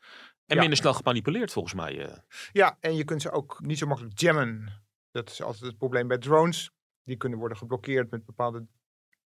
En 0.46 0.56
Ja. 0.56 0.62
minder 0.62 0.78
snel 0.78 0.94
gemanipuleerd 0.94 1.51
volgens 1.51 1.74
mij. 1.74 2.08
eh. 2.10 2.18
Ja, 2.51 2.78
en 2.80 2.96
je 2.96 3.04
kunt 3.04 3.22
ze 3.22 3.32
ook 3.32 3.60
niet 3.62 3.78
zo 3.78 3.88
makkelijk 3.88 4.20
jammen. 4.20 4.84
Dat 5.12 5.30
is 5.30 5.42
altijd 5.42 5.63
het 5.66 5.78
probleem 5.78 6.08
bij 6.08 6.18
drones. 6.18 6.72
Die 7.04 7.18
kunnen 7.18 7.40
worden 7.40 7.58
geblokkeerd 7.58 8.12
met 8.12 8.25
bepaalde 8.25 8.66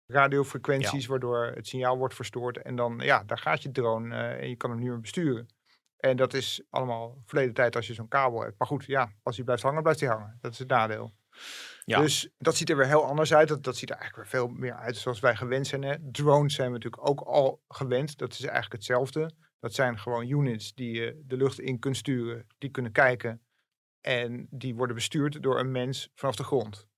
radiofrequenties, 0.06 1.06
waardoor 1.06 1.44
het 1.54 1.66
signaal 1.66 1.96
wordt 1.99 2.14
verstoord. 2.14 2.56
En 2.62 2.76
dan, 2.76 2.99
ja, 2.99 3.25
daar 3.25 3.38
gaat 3.38 3.62
je 3.62 3.70
drone 3.70 4.14
eh, 4.16 4.40
en 4.42 4.49
je 4.49 4.56
kan 4.56 4.70
hem 4.70 4.78
niet 4.78 4.88
meer 4.88 5.00
besturen. 5.00 5.46
En 6.02 6.16
dat 6.16 6.35
is 6.35 6.62
allemaal 6.71 7.23
verleden 7.26 7.54
tijd 7.54 7.76
als 7.76 7.87
je 7.87 7.94
zo'n 7.94 8.09
kabel 8.09 8.40
hebt. 8.40 8.59
Maar 8.59 8.68
goed, 8.68 8.85
ja, 8.85 9.12
als 9.23 9.37
hij 9.37 9.44
blijft 9.44 9.62
hangen, 9.62 9.82
blijft 9.82 10.00
hij 10.00 10.09
hangen. 10.09 10.38
Dat 10.40 10.52
is 10.52 10.59
het 10.59 10.68
nadeel. 10.68 11.12
Ja. 11.85 12.00
Dus 12.00 12.30
dat 12.38 12.56
ziet 12.56 12.71
er 12.71 12.76
weer 12.76 12.87
heel 12.87 13.04
anders 13.04 13.35
uit. 13.35 13.49
Dat, 13.49 13.62
dat 13.62 13.76
ziet 13.76 13.90
er 13.90 13.97
eigenlijk 13.97 14.30
weer 14.30 14.40
veel 14.40 14.49
meer 14.49 14.75
uit 14.75 14.97
zoals 14.97 15.21
wij 15.21 15.37
gewend 15.37 15.66
zijn. 15.66 15.82
Hè? 15.82 15.97
Drones 16.11 16.54
zijn 16.54 16.66
we 16.66 16.75
natuurlijk 16.75 17.09
ook 17.09 17.21
al 17.21 17.62
gewend. 17.68 18.18
Dat 18.18 18.32
is 18.32 18.40
eigenlijk 18.40 18.73
hetzelfde. 18.73 19.35
Dat 19.61 19.75
zijn 19.75 19.99
gewoon 19.99 20.28
units 20.28 20.75
die 20.75 20.94
je 20.94 21.23
de 21.25 21.37
lucht 21.37 21.61
in 21.61 21.78
kunt 21.78 21.97
sturen. 21.97 22.47
Die 22.59 22.71
kunnen 22.71 22.92
kijken. 22.92 23.42
En 24.00 24.47
die 24.50 24.75
worden 24.75 24.97
bestuurd 24.97 25.42
door 25.42 25.59
een 25.59 25.71
mens 25.71 26.11
vanaf 26.14 26.37
de 26.37 26.44
grond. 26.44 26.88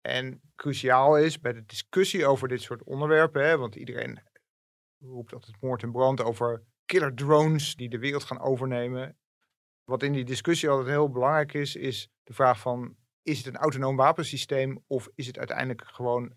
En 0.00 0.40
cruciaal 0.56 1.18
is 1.18 1.40
bij 1.40 1.52
de 1.52 1.64
discussie 1.64 2.26
over 2.26 2.48
dit 2.48 2.62
soort 2.62 2.82
onderwerpen. 2.82 3.44
Hè, 3.44 3.56
want 3.58 3.74
iedereen 3.74 4.22
roept 4.98 5.32
altijd 5.32 5.60
moord 5.60 5.82
en 5.82 5.92
brand 5.92 6.22
over 6.22 6.62
killer 6.92 7.14
drones 7.14 7.74
die 7.74 7.88
de 7.88 7.98
wereld 7.98 8.24
gaan 8.24 8.40
overnemen. 8.40 9.16
Wat 9.84 10.02
in 10.02 10.12
die 10.12 10.24
discussie 10.24 10.68
altijd 10.68 10.88
heel 10.88 11.10
belangrijk 11.10 11.54
is, 11.54 11.76
is 11.76 12.08
de 12.22 12.32
vraag 12.32 12.60
van 12.60 12.96
is 13.22 13.38
het 13.38 13.46
een 13.46 13.56
autonoom 13.56 13.96
wapensysteem 13.96 14.84
of 14.86 15.08
is 15.14 15.26
het 15.26 15.38
uiteindelijk 15.38 15.84
gewoon 15.84 16.32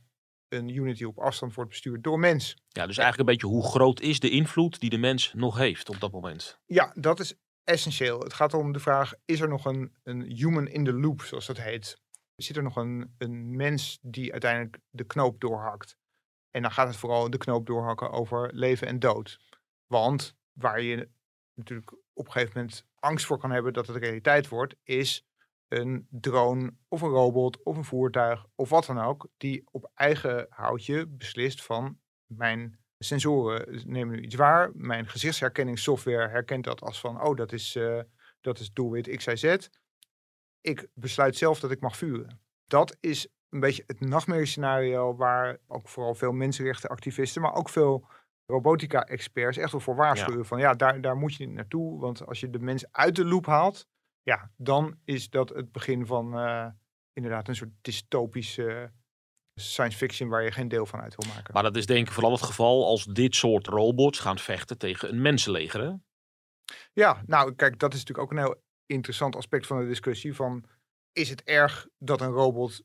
een 0.48 0.70
unit 0.76 0.98
die 0.98 1.08
op 1.08 1.20
afstand 1.20 1.54
wordt 1.54 1.70
bestuurd 1.70 2.04
door 2.04 2.20
mens? 2.20 2.58
Ja, 2.68 2.86
dus 2.86 2.98
eigenlijk 2.98 3.18
een 3.18 3.36
beetje 3.36 3.56
hoe 3.56 3.72
groot 3.72 4.00
is 4.00 4.20
de 4.20 4.30
invloed 4.30 4.80
die 4.80 4.90
de 4.90 4.98
mens 4.98 5.34
nog 5.34 5.58
heeft 5.58 5.90
op 5.90 6.00
dat 6.00 6.12
moment? 6.12 6.60
Ja, 6.66 6.94
dat 6.96 7.20
is 7.20 7.36
essentieel. 7.64 8.20
Het 8.20 8.34
gaat 8.34 8.54
om 8.54 8.72
de 8.72 8.80
vraag, 8.80 9.14
is 9.26 9.40
er 9.40 9.50
nog 9.50 9.66
een, 9.66 9.96
een 10.04 10.22
human 10.22 10.68
in 10.68 10.84
the 10.84 10.94
loop, 10.94 11.22
zoals 11.22 11.46
dat 11.46 11.58
heet? 11.58 12.02
Zit 12.36 12.58
er 12.58 12.64
nog 12.64 12.76
een, 12.76 13.16
een 13.18 13.56
mens 13.56 14.00
die 14.02 14.32
uiteindelijk 14.32 14.78
de 14.90 15.04
knoop 15.04 15.40
doorhakt? 15.40 15.98
En 16.52 16.62
dan 16.62 16.72
gaat 16.72 16.88
het 16.88 16.98
vooral 16.98 17.30
de 17.30 17.38
knoop 17.38 17.66
doorhakken 17.66 18.12
over 18.12 18.54
leven 18.54 18.88
en 18.88 19.00
dood. 19.00 19.40
Want 19.88 20.36
waar 20.56 20.82
je 20.82 21.10
natuurlijk 21.54 21.92
op 22.14 22.26
een 22.26 22.32
gegeven 22.32 22.54
moment 22.56 22.86
angst 23.00 23.26
voor 23.26 23.38
kan 23.38 23.52
hebben 23.52 23.74
dat 23.74 23.88
het 23.88 23.96
realiteit 23.96 24.48
wordt, 24.48 24.76
is 24.84 25.26
een 25.68 26.08
drone 26.10 26.74
of 26.88 27.02
een 27.02 27.10
robot 27.10 27.64
of 27.64 27.78
een 27.78 27.84
voertuig 27.84 28.46
of 28.56 28.70
wat 28.70 28.86
dan 28.86 29.00
ook, 29.00 29.28
die 29.38 29.64
op 29.72 29.92
eigen 29.94 30.46
houtje 30.50 31.08
beslist 31.08 31.64
van 31.64 32.00
mijn 32.26 32.80
sensoren 33.00 33.82
nemen 33.92 34.16
nu 34.16 34.22
iets 34.22 34.36
waar. 34.36 34.72
Mijn 34.74 35.08
gezichtsherkenningssoftware 35.08 36.28
herkent 36.28 36.64
dat 36.64 36.82
als 36.82 37.00
van, 37.00 37.22
oh, 37.22 37.36
dat 37.36 37.52
is, 37.52 37.76
uh, 37.76 38.02
dat 38.42 38.60
is 38.60 38.74
doelwit 38.74 39.16
X, 39.16 39.26
Y, 39.26 39.36
Z. 39.36 39.68
Ik 40.62 40.88
besluit 40.94 41.36
zelf 41.36 41.60
dat 41.60 41.72
ik 41.72 41.80
mag 41.80 41.98
vuren. 41.98 42.40
Dat 42.68 42.98
is 43.00 43.28
een 43.50 43.60
beetje 43.60 43.84
het 43.88 44.00
nachtmerriescenario 44.00 45.16
waar 45.16 45.58
ook 45.68 45.88
vooral 45.88 46.16
veel 46.16 46.32
mensenrechtenactivisten, 46.32 47.42
maar 47.42 47.54
ook 47.54 47.70
veel 47.70 48.08
robotica-experts 48.46 49.58
echt 49.58 49.72
wel 49.72 49.82
voor 49.82 49.96
waarschuwen. 49.96 50.46
Van 50.46 50.60
ja, 50.60 50.74
daar, 50.74 51.02
daar 51.02 51.18
moet 51.18 51.36
je 51.36 51.46
niet 51.46 51.56
naartoe. 51.56 52.00
Want 52.00 52.26
als 52.26 52.40
je 52.40 52.50
de 52.50 52.60
mens 52.60 52.92
uit 52.92 53.16
de 53.16 53.26
loop 53.26 53.46
haalt, 53.46 53.88
ja, 54.22 54.52
dan 54.58 54.98
is 55.04 55.30
dat 55.30 55.50
het 55.50 55.72
begin 55.72 56.06
van 56.06 56.40
uh, 56.40 56.68
inderdaad 57.14 57.48
een 57.48 57.56
soort 57.56 57.74
dystopische 57.82 58.92
science 59.62 59.98
fiction 59.98 60.30
waar 60.30 60.44
je 60.44 60.52
geen 60.52 60.68
deel 60.68 60.86
van 60.86 61.02
uit 61.02 61.16
wil 61.16 61.34
maken. 61.34 61.54
Maar 61.54 61.64
dat 61.64 61.76
is 61.76 61.86
denk 61.86 62.08
ik 62.08 62.14
vooral 62.14 62.32
het 62.32 62.42
geval 62.42 62.86
als 62.86 63.06
dit 63.06 63.36
soort 63.36 63.68
robots 63.68 64.20
gaan 64.20 64.40
vechten 64.40 64.78
tegen 64.78 65.10
een 65.10 65.22
mensenleger. 65.22 65.82
Hè? 65.82 65.94
Ja, 66.94 67.24
nou 67.26 67.54
kijk, 67.56 67.80
dat 67.80 67.94
is 67.94 68.00
natuurlijk 68.00 68.28
ook 68.28 68.38
een 68.38 68.46
heel 68.46 68.64
interessant 68.86 69.36
aspect 69.36 69.68
van 69.68 69.80
de 69.80 69.88
discussie. 69.88 70.36
Van, 70.36 70.66
is 71.12 71.30
het 71.30 71.44
erg 71.44 71.88
dat 71.98 72.22
een 72.22 72.32
robot 72.32 72.84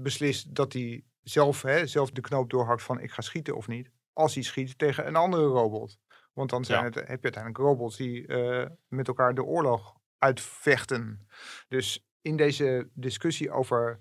beslist 0.00 0.54
dat 0.54 0.72
hij 0.72 1.04
zelf, 1.22 1.62
hè, 1.62 1.86
zelf 1.86 2.10
de 2.10 2.20
knoop 2.20 2.50
doorhakt 2.50 2.82
van 2.82 3.00
ik 3.00 3.10
ga 3.10 3.22
schieten 3.22 3.56
of 3.56 3.68
niet? 3.68 3.90
Als 4.14 4.34
hij 4.34 4.42
schiet 4.42 4.78
tegen 4.78 5.06
een 5.06 5.16
andere 5.16 5.46
robot. 5.46 5.98
Want 6.32 6.50
dan 6.50 6.64
zijn 6.64 6.84
het, 6.84 6.94
heb 6.94 7.06
je 7.06 7.22
uiteindelijk 7.22 7.56
robots 7.56 7.96
die 7.96 8.26
uh, 8.26 8.66
met 8.88 9.08
elkaar 9.08 9.34
de 9.34 9.44
oorlog 9.44 9.96
uitvechten. 10.18 11.26
Dus 11.68 12.06
in 12.20 12.36
deze 12.36 12.90
discussie 12.94 13.50
over 13.50 14.00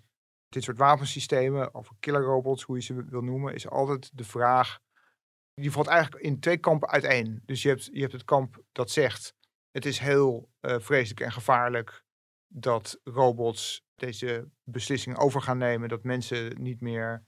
dit 0.49 0.63
soort 0.63 0.77
wapensystemen, 0.77 1.73
over 1.73 1.95
killerrobots, 1.99 2.63
hoe 2.63 2.75
je 2.75 2.81
ze 2.81 3.05
wil 3.05 3.21
noemen, 3.21 3.53
is 3.53 3.69
altijd 3.69 4.17
de 4.17 4.23
vraag. 4.23 4.79
Die 5.53 5.71
valt 5.71 5.87
eigenlijk 5.87 6.23
in 6.23 6.39
twee 6.39 6.57
kampen 6.57 6.89
uiteen. 6.89 7.41
Dus 7.45 7.61
je 7.61 7.69
hebt, 7.69 7.89
je 7.91 7.99
hebt 7.99 8.11
het 8.11 8.23
kamp 8.23 8.63
dat 8.71 8.91
zegt: 8.91 9.35
het 9.71 9.85
is 9.85 9.99
heel 9.99 10.49
uh, 10.61 10.79
vreselijk 10.79 11.19
en 11.19 11.31
gevaarlijk 11.31 12.03
dat 12.47 12.99
robots 13.03 13.85
deze 13.95 14.49
beslissingen 14.63 15.17
over 15.17 15.41
gaan 15.41 15.57
nemen, 15.57 15.89
dat 15.89 16.03
mensen 16.03 16.61
niet 16.61 16.81
meer 16.81 17.25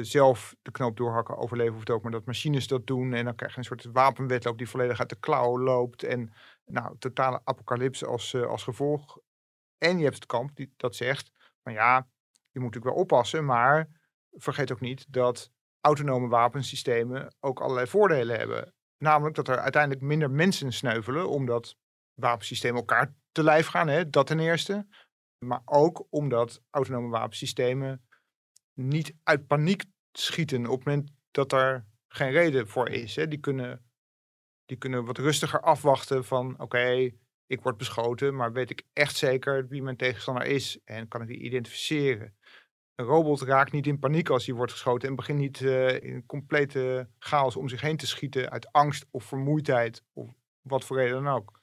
zelf 0.00 0.56
de 0.62 0.70
knoop 0.70 0.96
doorhakken, 0.96 1.36
overleven 1.36 1.76
of 1.76 1.84
dood, 1.84 2.02
maar 2.02 2.12
dat 2.12 2.24
machines 2.24 2.66
dat 2.66 2.86
doen. 2.86 3.12
En 3.12 3.24
dan 3.24 3.34
krijg 3.34 3.52
je 3.52 3.58
een 3.58 3.64
soort 3.64 3.84
wapenwetloop 3.84 4.58
die 4.58 4.68
volledig 4.68 5.00
uit 5.00 5.08
de 5.08 5.18
klauw 5.20 5.58
loopt. 5.58 6.02
En 6.02 6.32
nou, 6.64 6.98
totale 6.98 7.40
apocalypse 7.44 8.06
als, 8.06 8.32
uh, 8.32 8.46
als 8.46 8.62
gevolg. 8.62 9.18
En 9.78 9.96
je 9.96 10.02
hebt 10.02 10.14
het 10.14 10.26
kamp 10.26 10.56
die, 10.56 10.72
dat 10.76 10.96
zegt, 10.96 11.32
maar 11.62 11.74
ja, 11.74 12.08
je 12.50 12.60
moet 12.60 12.74
natuurlijk 12.74 12.94
wel 12.94 13.02
oppassen, 13.02 13.44
maar 13.44 13.88
vergeet 14.30 14.72
ook 14.72 14.80
niet 14.80 15.12
dat 15.12 15.50
autonome 15.80 16.28
wapensystemen 16.28 17.34
ook 17.40 17.60
allerlei 17.60 17.86
voordelen 17.86 18.38
hebben. 18.38 18.74
Namelijk 18.98 19.36
dat 19.36 19.48
er 19.48 19.58
uiteindelijk 19.58 20.02
minder 20.02 20.30
mensen 20.30 20.72
sneuvelen, 20.72 21.28
omdat 21.28 21.76
wapensystemen 22.14 22.78
elkaar 22.78 23.14
te 23.32 23.42
lijf 23.42 23.66
gaan, 23.66 23.88
hè? 23.88 24.10
dat 24.10 24.26
ten 24.26 24.40
eerste. 24.40 24.86
Maar 25.46 25.62
ook 25.64 26.06
omdat 26.10 26.62
autonome 26.70 27.08
wapensystemen 27.08 28.08
niet 28.88 29.14
uit 29.22 29.46
paniek 29.46 29.84
schieten 30.12 30.66
op 30.66 30.78
het 30.78 30.86
moment 30.86 31.10
dat 31.30 31.52
er 31.52 31.86
geen 32.08 32.30
reden 32.30 32.68
voor 32.68 32.88
is. 32.88 33.16
Hè? 33.16 33.28
Die, 33.28 33.38
kunnen, 33.38 33.84
die 34.64 34.76
kunnen 34.76 35.04
wat 35.04 35.18
rustiger 35.18 35.60
afwachten 35.60 36.24
van 36.24 36.60
oké, 36.60 37.10
ik 37.46 37.62
word 37.62 37.76
beschoten, 37.76 38.36
maar 38.36 38.52
weet 38.52 38.70
ik 38.70 38.82
echt 38.92 39.16
zeker 39.16 39.68
wie 39.68 39.82
mijn 39.82 39.96
tegenstander 39.96 40.46
is 40.46 40.78
en 40.84 41.08
kan 41.08 41.22
ik 41.22 41.28
die 41.28 41.38
identificeren. 41.38 42.34
Een 42.94 43.04
robot 43.04 43.40
raakt 43.40 43.72
niet 43.72 43.86
in 43.86 43.98
paniek 43.98 44.28
als 44.28 44.46
hij 44.46 44.54
wordt 44.54 44.72
geschoten 44.72 45.08
en 45.08 45.16
begint 45.16 45.38
niet 45.38 45.60
uh, 45.60 46.02
in 46.02 46.26
complete 46.26 47.08
chaos 47.18 47.56
om 47.56 47.68
zich 47.68 47.80
heen 47.80 47.96
te 47.96 48.06
schieten 48.06 48.50
uit 48.50 48.72
angst 48.72 49.06
of 49.10 49.24
vermoeidheid 49.24 50.04
of 50.12 50.34
wat 50.60 50.84
voor 50.84 50.96
reden 50.96 51.22
dan 51.22 51.34
ook. 51.34 51.62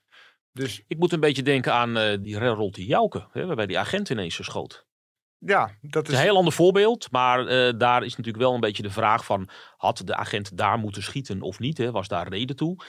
Dus, 0.51 0.83
ik 0.87 0.97
moet 0.97 1.11
een 1.11 1.19
beetje 1.19 1.43
denken 1.43 1.73
aan 1.73 1.97
uh, 1.97 2.17
die 2.21 2.39
Rerolti 2.39 2.85
Jouke, 2.85 3.27
hè, 3.31 3.45
waarbij 3.45 3.65
die 3.65 3.79
agent 3.79 4.09
ineens 4.09 4.43
schoot. 4.43 4.86
Ja, 5.39 5.71
dat 5.81 6.07
is... 6.07 6.13
een 6.13 6.19
heel 6.21 6.37
ander 6.37 6.53
voorbeeld, 6.53 7.11
maar 7.11 7.39
uh, 7.39 7.73
daar 7.77 8.03
is 8.03 8.15
natuurlijk 8.15 8.43
wel 8.43 8.53
een 8.53 8.59
beetje 8.59 8.83
de 8.83 8.89
vraag 8.89 9.25
van, 9.25 9.49
had 9.77 10.01
de 10.05 10.15
agent 10.15 10.57
daar 10.57 10.77
moeten 10.77 11.03
schieten 11.03 11.41
of 11.41 11.59
niet? 11.59 11.77
Hè? 11.77 11.91
Was 11.91 12.07
daar 12.07 12.27
reden 12.27 12.55
toe? 12.55 12.83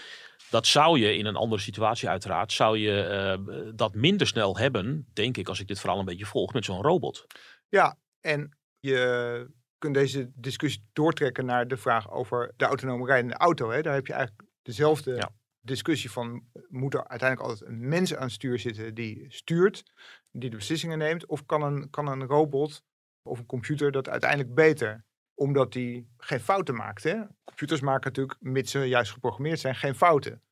Dat 0.50 0.66
zou 0.66 0.98
je 0.98 1.16
in 1.16 1.26
een 1.26 1.36
andere 1.36 1.62
situatie 1.62 2.08
uiteraard, 2.08 2.52
zou 2.52 2.78
je 2.78 3.36
uh, 3.46 3.72
dat 3.74 3.94
minder 3.94 4.26
snel 4.26 4.56
hebben, 4.56 5.06
denk 5.12 5.36
ik, 5.36 5.48
als 5.48 5.60
ik 5.60 5.66
dit 5.66 5.80
vooral 5.80 5.98
een 5.98 6.04
beetje 6.04 6.26
volg, 6.26 6.52
met 6.52 6.64
zo'n 6.64 6.82
robot. 6.82 7.26
Ja, 7.68 7.98
en 8.20 8.58
je 8.78 9.50
kunt 9.78 9.94
deze 9.94 10.30
discussie 10.34 10.88
doortrekken 10.92 11.44
naar 11.44 11.68
de 11.68 11.76
vraag 11.76 12.10
over 12.10 12.52
de 12.56 12.64
autonome 12.64 13.06
rijdende 13.06 13.36
auto. 13.36 13.70
Hè? 13.70 13.82
Daar 13.82 13.94
heb 13.94 14.06
je 14.06 14.12
eigenlijk 14.12 14.48
dezelfde 14.62 15.14
ja. 15.14 15.30
Discussie 15.60 16.10
van, 16.10 16.44
moet 16.68 16.94
er 16.94 17.08
uiteindelijk 17.08 17.50
altijd 17.50 17.70
een 17.70 17.88
mens 17.88 18.14
aan 18.14 18.22
het 18.22 18.32
stuur 18.32 18.58
zitten 18.58 18.94
die 18.94 19.26
stuurt, 19.28 19.84
die 20.32 20.50
de 20.50 20.56
beslissingen 20.56 20.98
neemt, 20.98 21.26
of 21.26 21.46
kan 21.46 21.62
een, 21.62 21.90
kan 21.90 22.06
een 22.06 22.26
robot 22.26 22.84
of 23.22 23.38
een 23.38 23.46
computer 23.46 23.92
dat 23.92 24.08
uiteindelijk 24.08 24.54
beter? 24.54 25.04
Omdat 25.34 25.72
die 25.72 26.08
geen 26.16 26.40
fouten 26.40 26.74
maakt. 26.74 27.02
Hè? 27.02 27.22
Computers 27.44 27.80
maken 27.80 28.06
natuurlijk, 28.08 28.40
mits 28.40 28.70
ze 28.70 28.84
juist 28.84 29.12
geprogrammeerd 29.12 29.60
zijn, 29.60 29.74
geen 29.74 29.94
fouten. 29.94 30.42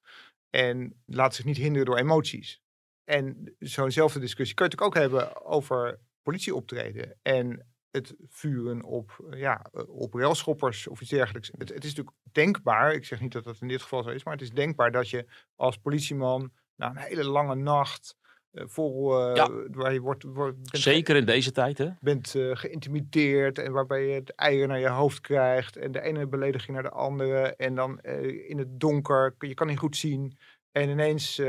En 0.50 1.02
laten 1.06 1.34
zich 1.34 1.44
niet 1.44 1.56
hinderen 1.56 1.86
door 1.86 1.98
emoties. 1.98 2.60
En 3.04 3.54
zo'nzelfde 3.58 4.20
discussie 4.20 4.54
kun 4.54 4.64
je 4.64 4.70
natuurlijk 4.70 4.96
ook 4.96 5.02
hebben 5.02 5.44
over 5.44 6.00
politieoptreden. 6.22 7.18
En 7.22 7.66
het 7.96 8.14
vuren 8.28 8.82
op, 8.82 9.28
ja, 9.30 9.66
op 9.86 10.14
railschoppers 10.14 10.88
of 10.88 11.00
iets 11.00 11.10
dergelijks. 11.10 11.50
Het, 11.58 11.68
het, 11.68 11.84
is 11.84 11.94
natuurlijk 11.94 12.16
denkbaar, 12.32 12.94
ik 12.94 13.04
zeg 13.04 13.20
niet 13.20 13.32
dat 13.32 13.44
dat 13.44 13.60
in 13.60 13.68
dit 13.68 13.82
geval 13.82 14.02
zo 14.02 14.10
is, 14.10 14.24
maar 14.24 14.32
het 14.32 14.42
is 14.42 14.50
denkbaar 14.50 14.90
dat 14.90 15.10
je 15.10 15.26
als 15.54 15.76
politieman 15.76 16.52
na 16.74 16.90
een 16.90 16.96
hele 16.96 17.24
lange 17.24 17.54
nacht 17.54 18.16
vol, 18.52 19.28
uh, 19.28 19.34
ja. 19.34 19.50
waar 19.70 19.92
je 19.92 20.00
wordt, 20.00 20.22
wordt 20.22 20.56
zeker 20.62 21.16
in 21.16 21.24
deze 21.24 21.52
tijd 21.52 21.78
hè, 21.78 21.88
bent 22.00 22.34
uh, 22.34 22.56
geïntimideerd 22.56 23.58
en 23.58 23.72
waarbij 23.72 24.06
je 24.06 24.14
het 24.14 24.34
eieren 24.34 24.68
naar 24.68 24.78
je 24.78 24.88
hoofd 24.88 25.20
krijgt 25.20 25.76
en 25.76 25.92
de 25.92 26.00
ene 26.00 26.26
belediging 26.26 26.72
naar 26.72 26.82
de 26.82 26.90
andere 26.90 27.56
en 27.56 27.74
dan 27.74 28.00
in 28.48 28.58
het 28.58 28.80
donker, 28.80 29.34
je 29.38 29.54
kan 29.54 29.66
niet 29.66 29.78
goed 29.78 29.96
zien 29.96 30.38
en 30.72 30.88
ineens 30.88 31.42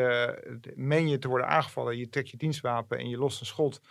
meen 0.76 1.08
je 1.08 1.18
te 1.18 1.28
worden 1.28 1.48
aangevallen, 1.48 1.98
je 1.98 2.10
trekt 2.10 2.30
je 2.30 2.38
dienstwapen 2.38 2.98
en 2.98 3.10
je 3.10 3.18
lost 3.18 3.40
een 3.40 3.46
schot 3.46 3.82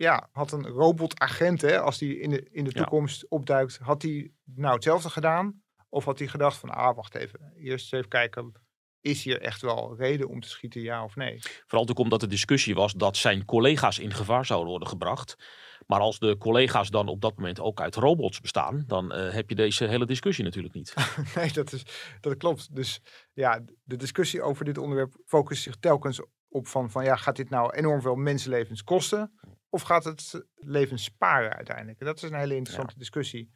ja, 0.00 0.28
had 0.32 0.52
een 0.52 0.66
robotagent, 0.66 1.60
hè, 1.60 1.80
als 1.80 1.98
die 1.98 2.20
in 2.20 2.30
de, 2.30 2.48
in 2.50 2.64
de 2.64 2.72
toekomst 2.72 3.28
opduikt, 3.28 3.78
had 3.82 4.02
hij 4.02 4.32
nou 4.44 4.74
hetzelfde 4.74 5.10
gedaan? 5.10 5.62
Of 5.88 6.04
had 6.04 6.18
hij 6.18 6.28
gedacht 6.28 6.56
van, 6.56 6.70
ah, 6.70 6.96
wacht 6.96 7.14
even, 7.14 7.52
eerst 7.56 7.92
even 7.92 8.08
kijken, 8.08 8.52
is 9.00 9.22
hier 9.22 9.40
echt 9.40 9.62
wel 9.62 9.96
reden 9.96 10.28
om 10.28 10.40
te 10.40 10.48
schieten, 10.48 10.80
ja 10.80 11.04
of 11.04 11.16
nee? 11.16 11.38
Vooral 11.66 11.88
ook 11.88 11.98
omdat 11.98 12.20
de 12.20 12.26
discussie 12.26 12.74
was 12.74 12.92
dat 12.92 13.16
zijn 13.16 13.44
collega's 13.44 13.98
in 13.98 14.12
gevaar 14.12 14.46
zouden 14.46 14.70
worden 14.70 14.88
gebracht. 14.88 15.36
Maar 15.86 16.00
als 16.00 16.18
de 16.18 16.36
collega's 16.38 16.90
dan 16.90 17.08
op 17.08 17.20
dat 17.20 17.36
moment 17.36 17.60
ook 17.60 17.80
uit 17.80 17.94
robots 17.94 18.40
bestaan, 18.40 18.84
dan 18.86 19.16
uh, 19.16 19.32
heb 19.32 19.48
je 19.48 19.54
deze 19.54 19.84
hele 19.84 20.06
discussie 20.06 20.44
natuurlijk 20.44 20.74
niet. 20.74 20.94
nee, 21.34 21.52
dat, 21.52 21.72
is, 21.72 21.82
dat 22.20 22.36
klopt. 22.36 22.74
Dus 22.74 23.00
ja, 23.32 23.64
de 23.82 23.96
discussie 23.96 24.42
over 24.42 24.64
dit 24.64 24.78
onderwerp 24.78 25.14
focust 25.26 25.62
zich 25.62 25.76
telkens 25.76 26.20
op 26.48 26.66
van, 26.66 26.90
van 26.90 27.04
ja, 27.04 27.16
gaat 27.16 27.36
dit 27.36 27.50
nou 27.50 27.74
enorm 27.74 28.00
veel 28.00 28.14
mensenlevens 28.14 28.84
kosten? 28.84 29.32
Of 29.70 29.82
gaat 29.82 30.04
het 30.04 30.44
leven 30.54 30.98
sparen 30.98 31.54
uiteindelijk? 31.56 31.98
dat 31.98 32.16
is 32.16 32.22
een 32.22 32.38
hele 32.38 32.56
interessante 32.56 32.98
discussie. 32.98 33.50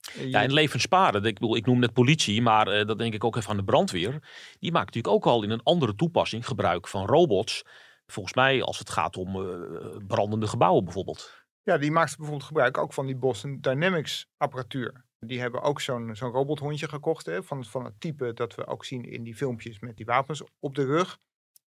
Je... 0.00 0.28
Ja, 0.28 0.42
en 0.42 0.52
leven 0.52 0.80
sparen. 0.80 1.24
Ik, 1.24 1.34
bedoel, 1.34 1.56
ik 1.56 1.66
noem 1.66 1.78
net 1.78 1.92
politie, 1.92 2.42
maar 2.42 2.78
uh, 2.78 2.86
dat 2.86 2.98
denk 2.98 3.14
ik 3.14 3.24
ook 3.24 3.36
even 3.36 3.50
aan 3.50 3.56
de 3.56 3.64
brandweer. 3.64 4.10
Die 4.58 4.72
maakt 4.72 4.94
natuurlijk 4.94 5.14
ook 5.14 5.26
al 5.26 5.42
in 5.42 5.50
een 5.50 5.62
andere 5.62 5.94
toepassing 5.94 6.46
gebruik 6.46 6.88
van 6.88 7.06
robots. 7.06 7.64
Volgens 8.06 8.34
mij 8.34 8.62
als 8.62 8.78
het 8.78 8.90
gaat 8.90 9.16
om 9.16 9.36
uh, 9.36 9.96
brandende 10.06 10.46
gebouwen 10.46 10.84
bijvoorbeeld. 10.84 11.44
Ja, 11.62 11.78
die 11.78 11.90
maakt 11.90 12.16
bijvoorbeeld 12.16 12.46
gebruik 12.46 12.78
ook 12.78 12.92
van 12.92 13.06
die 13.06 13.16
Boston 13.16 13.60
Dynamics 13.60 14.26
apparatuur. 14.36 15.04
Die 15.18 15.40
hebben 15.40 15.62
ook 15.62 15.80
zo'n 15.80 16.16
zo'n 16.16 16.30
robothondje 16.30 16.88
gekocht 16.88 17.26
hè, 17.26 17.42
van, 17.42 17.64
van 17.64 17.84
het 17.84 18.00
type 18.00 18.32
dat 18.32 18.54
we 18.54 18.66
ook 18.66 18.84
zien 18.84 19.04
in 19.04 19.22
die 19.22 19.34
filmpjes 19.34 19.78
met 19.78 19.96
die 19.96 20.06
wapens 20.06 20.42
op 20.58 20.74
de 20.74 20.84
rug. 20.84 21.18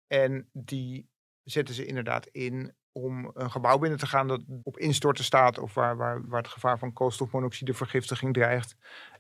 En 0.06 0.49
die 0.52 1.08
zetten 1.42 1.75
ze 1.75 1.87
inderdaad 1.87 2.26
in 2.26 2.75
om 2.92 3.30
een 3.34 3.50
gebouw 3.50 3.78
binnen 3.78 3.99
te 3.99 4.06
gaan 4.06 4.28
dat 4.28 4.42
op 4.62 4.78
instorten 4.78 5.25
staat 5.25 5.58
of 5.58 5.75
waar, 5.75 5.96
waar, 5.96 6.28
waar 6.28 6.42
het 6.42 6.50
gevaar 6.50 6.78
van 6.78 6.92
koolstofmonoxidevergiftiging 6.92 8.34
dreigt. 8.34 8.76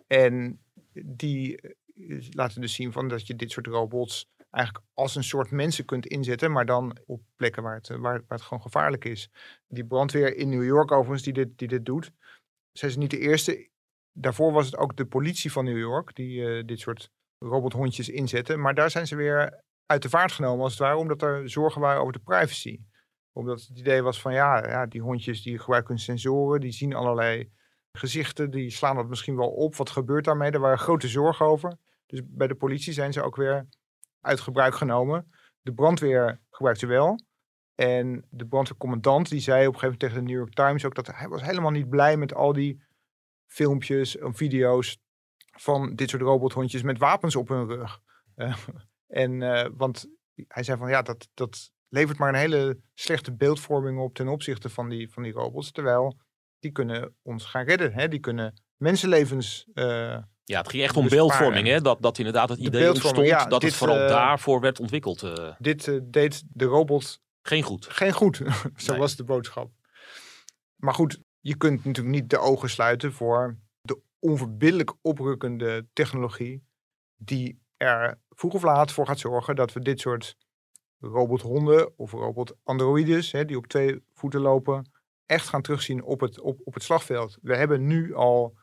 En 0.06 0.60
die 1.04 1.60
eh, 1.60 2.26
laten 2.30 2.60
dus 2.60 2.74
zien 2.74 2.92
van 2.92 3.08
dat 3.08 3.26
je 3.26 3.36
dit 3.36 3.50
soort 3.50 3.66
robots 3.66 4.30
eigenlijk 4.50 4.84
als 4.94 5.14
een 5.14 5.24
soort 5.24 5.50
mensen 5.50 5.84
kunt 5.84 6.06
inzetten, 6.06 6.52
maar 6.52 6.66
dan 6.66 6.96
op 7.06 7.22
plekken 7.36 7.62
waar 7.62 7.74
het, 7.74 7.90
eh, 7.90 7.96
waar, 7.96 8.12
waar 8.12 8.38
het 8.38 8.42
gewoon 8.42 8.62
gevaarlijk 8.62 9.04
is. 9.04 9.30
Die 9.68 9.84
brandweer 9.84 10.36
in 10.36 10.48
New 10.48 10.64
York 10.64 10.92
overigens 10.92 11.22
die 11.22 11.32
dit, 11.32 11.58
die 11.58 11.68
dit 11.68 11.84
doet, 11.84 12.12
zij 12.72 12.88
is 12.88 12.96
niet 12.96 13.10
de 13.10 13.18
eerste. 13.18 13.70
Daarvoor 14.12 14.52
was 14.52 14.66
het 14.66 14.76
ook 14.76 14.96
de 14.96 15.06
politie 15.06 15.52
van 15.52 15.64
New 15.64 15.78
York 15.78 16.14
die 16.14 16.46
eh, 16.46 16.64
dit 16.66 16.80
soort 16.80 17.10
robothondjes 17.38 18.08
inzette. 18.08 18.56
Maar 18.56 18.74
daar 18.74 18.90
zijn 18.90 19.06
ze 19.06 19.16
weer 19.16 19.62
uit 19.86 20.02
de 20.02 20.08
vaart 20.08 20.32
genomen 20.32 20.62
als 20.62 20.72
het 20.72 20.82
ware, 20.82 20.96
omdat 20.96 21.22
er 21.22 21.50
zorgen 21.50 21.80
waren 21.80 22.00
over 22.00 22.12
de 22.12 22.18
privacy. 22.18 22.80
Omdat 23.32 23.60
het 23.60 23.78
idee 23.78 24.02
was 24.02 24.20
van 24.20 24.32
ja, 24.32 24.68
ja 24.68 24.86
die 24.86 25.00
hondjes 25.00 25.42
die 25.42 25.58
gebruiken 25.58 25.98
sensoren, 25.98 26.60
die 26.60 26.72
zien 26.72 26.94
allerlei 26.94 27.50
gezichten, 27.92 28.50
die 28.50 28.70
slaan 28.70 28.96
dat 28.96 29.08
misschien 29.08 29.36
wel 29.36 29.50
op. 29.50 29.76
Wat 29.76 29.90
gebeurt 29.90 30.24
daarmee? 30.24 30.50
Daar 30.50 30.60
waren 30.60 30.78
grote 30.78 31.08
zorgen 31.08 31.46
over. 31.46 31.76
Dus 32.06 32.20
bij 32.24 32.46
de 32.46 32.54
politie 32.54 32.92
zijn 32.92 33.12
ze 33.12 33.22
ook 33.22 33.36
weer 33.36 33.66
uit 34.20 34.40
gebruik 34.40 34.74
genomen. 34.74 35.32
De 35.60 35.72
brandweer 35.72 36.40
gebruikt 36.50 36.80
ze 36.80 36.86
wel. 36.86 37.18
En 37.74 38.26
de 38.30 38.46
brandweercommandant 38.46 39.28
die 39.28 39.40
zei 39.40 39.66
op 39.66 39.74
een 39.74 39.80
gegeven 39.80 39.98
moment 39.98 40.00
tegen 40.00 40.16
de 40.16 40.30
New 40.30 40.38
York 40.38 40.54
Times 40.54 40.84
ook 40.84 40.94
dat 40.94 41.06
hij 41.06 41.28
was 41.28 41.42
helemaal 41.42 41.70
niet 41.70 41.88
blij 41.88 42.16
met 42.16 42.34
al 42.34 42.52
die 42.52 42.82
filmpjes 43.46 44.16
en 44.16 44.34
video's 44.34 45.00
van 45.52 45.94
dit 45.94 46.10
soort 46.10 46.22
robothondjes 46.22 46.82
met 46.82 46.98
wapens 46.98 47.36
op 47.36 47.48
hun 47.48 47.66
rug. 47.66 48.00
Uh, 48.36 48.56
en 49.22 49.40
uh, 49.40 49.66
want 49.76 50.06
hij 50.48 50.62
zei 50.62 50.78
van 50.78 50.88
ja, 50.88 51.02
dat, 51.02 51.28
dat 51.34 51.72
levert 51.92 52.18
maar 52.18 52.28
een 52.28 52.40
hele 52.40 52.78
slechte 52.94 53.32
beeldvorming 53.32 53.98
op 53.98 54.14
ten 54.14 54.28
opzichte 54.28 54.68
van 54.68 54.88
die, 54.88 55.10
van 55.10 55.22
die 55.22 55.32
robots. 55.32 55.72
Terwijl 55.72 56.18
die 56.58 56.72
kunnen 56.72 57.14
ons 57.22 57.44
gaan 57.44 57.64
redden. 57.64 57.92
Hè? 57.92 58.08
Die 58.08 58.20
kunnen 58.20 58.62
mensenlevens. 58.76 59.66
Uh, 59.74 60.18
ja, 60.44 60.58
het 60.58 60.68
ging 60.68 60.82
echt 60.82 60.96
om 60.96 61.08
beeldvorming. 61.08 61.66
Hè? 61.66 61.80
Dat, 61.80 62.02
dat 62.02 62.18
inderdaad 62.18 62.48
het 62.48 62.58
idee 62.58 62.88
ontstond 62.88 63.26
ja, 63.26 63.44
dat 63.44 63.60
dit, 63.60 63.70
het 63.70 63.78
vooral 63.78 64.08
daarvoor 64.08 64.60
werd 64.60 64.80
ontwikkeld. 64.80 65.26
Dit 65.58 66.00
deed 66.02 66.42
de 66.48 66.64
robot 66.64 67.20
geen 67.42 67.62
goed. 67.62 67.86
Geen 67.86 68.12
goed, 68.12 68.36
zo 68.76 68.92
nee. 68.92 69.00
was 69.00 69.16
de 69.16 69.24
boodschap. 69.24 69.70
Maar 70.76 70.94
goed, 70.94 71.20
je 71.40 71.56
kunt 71.56 71.84
natuurlijk 71.84 72.14
niet 72.14 72.30
de 72.30 72.38
ogen 72.38 72.70
sluiten 72.70 73.12
voor 73.12 73.58
de 73.80 74.00
onverbiddelijk 74.18 74.94
oprukkende 75.00 75.86
technologie 75.92 76.64
die 77.16 77.60
er 77.76 78.20
vroeg 78.28 78.54
of 78.54 78.62
laat 78.62 78.92
voor 78.92 79.06
gaat 79.06 79.18
zorgen 79.18 79.56
dat 79.56 79.72
we 79.72 79.80
dit 79.80 80.00
soort 80.00 80.36
robothonden 81.02 81.98
of 81.98 82.12
robotandroïdes, 82.12 83.30
die 83.30 83.56
op 83.56 83.66
twee 83.66 84.02
voeten 84.12 84.40
lopen, 84.40 84.90
echt 85.26 85.48
gaan 85.48 85.62
terugzien 85.62 86.02
op 86.02 86.20
het, 86.20 86.40
op, 86.40 86.60
op 86.64 86.74
het 86.74 86.82
slagveld. 86.82 87.38
We 87.42 87.56
hebben 87.56 87.86
nu 87.86 88.14
al 88.14 88.54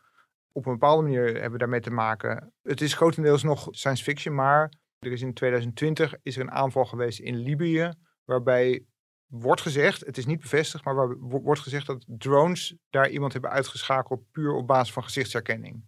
op 0.51 0.65
een 0.65 0.71
bepaalde 0.71 1.03
manier 1.03 1.41
hebben 1.41 1.59
daarmee 1.59 1.79
te 1.79 1.91
maken. 1.91 2.53
Het 2.63 2.81
is 2.81 2.93
grotendeels 2.93 3.43
nog 3.43 3.67
science 3.71 4.03
fiction, 4.03 4.35
maar 4.35 4.73
er 4.99 5.11
is 5.11 5.21
in 5.21 5.33
2020 5.33 6.15
is 6.23 6.35
er 6.35 6.41
een 6.41 6.51
aanval 6.51 6.85
geweest 6.85 7.19
in 7.19 7.35
Libië 7.35 7.93
waarbij 8.25 8.85
wordt 9.27 9.61
gezegd, 9.61 10.05
het 10.05 10.17
is 10.17 10.25
niet 10.25 10.39
bevestigd, 10.39 10.83
maar 10.83 10.95
waar 10.95 11.17
wordt 11.19 11.61
gezegd 11.61 11.85
dat 11.85 12.05
drones 12.07 12.75
daar 12.89 13.09
iemand 13.09 13.33
hebben 13.33 13.51
uitgeschakeld 13.51 14.31
puur 14.31 14.53
op 14.53 14.67
basis 14.67 14.93
van 14.93 15.03
gezichtsherkenning. 15.03 15.83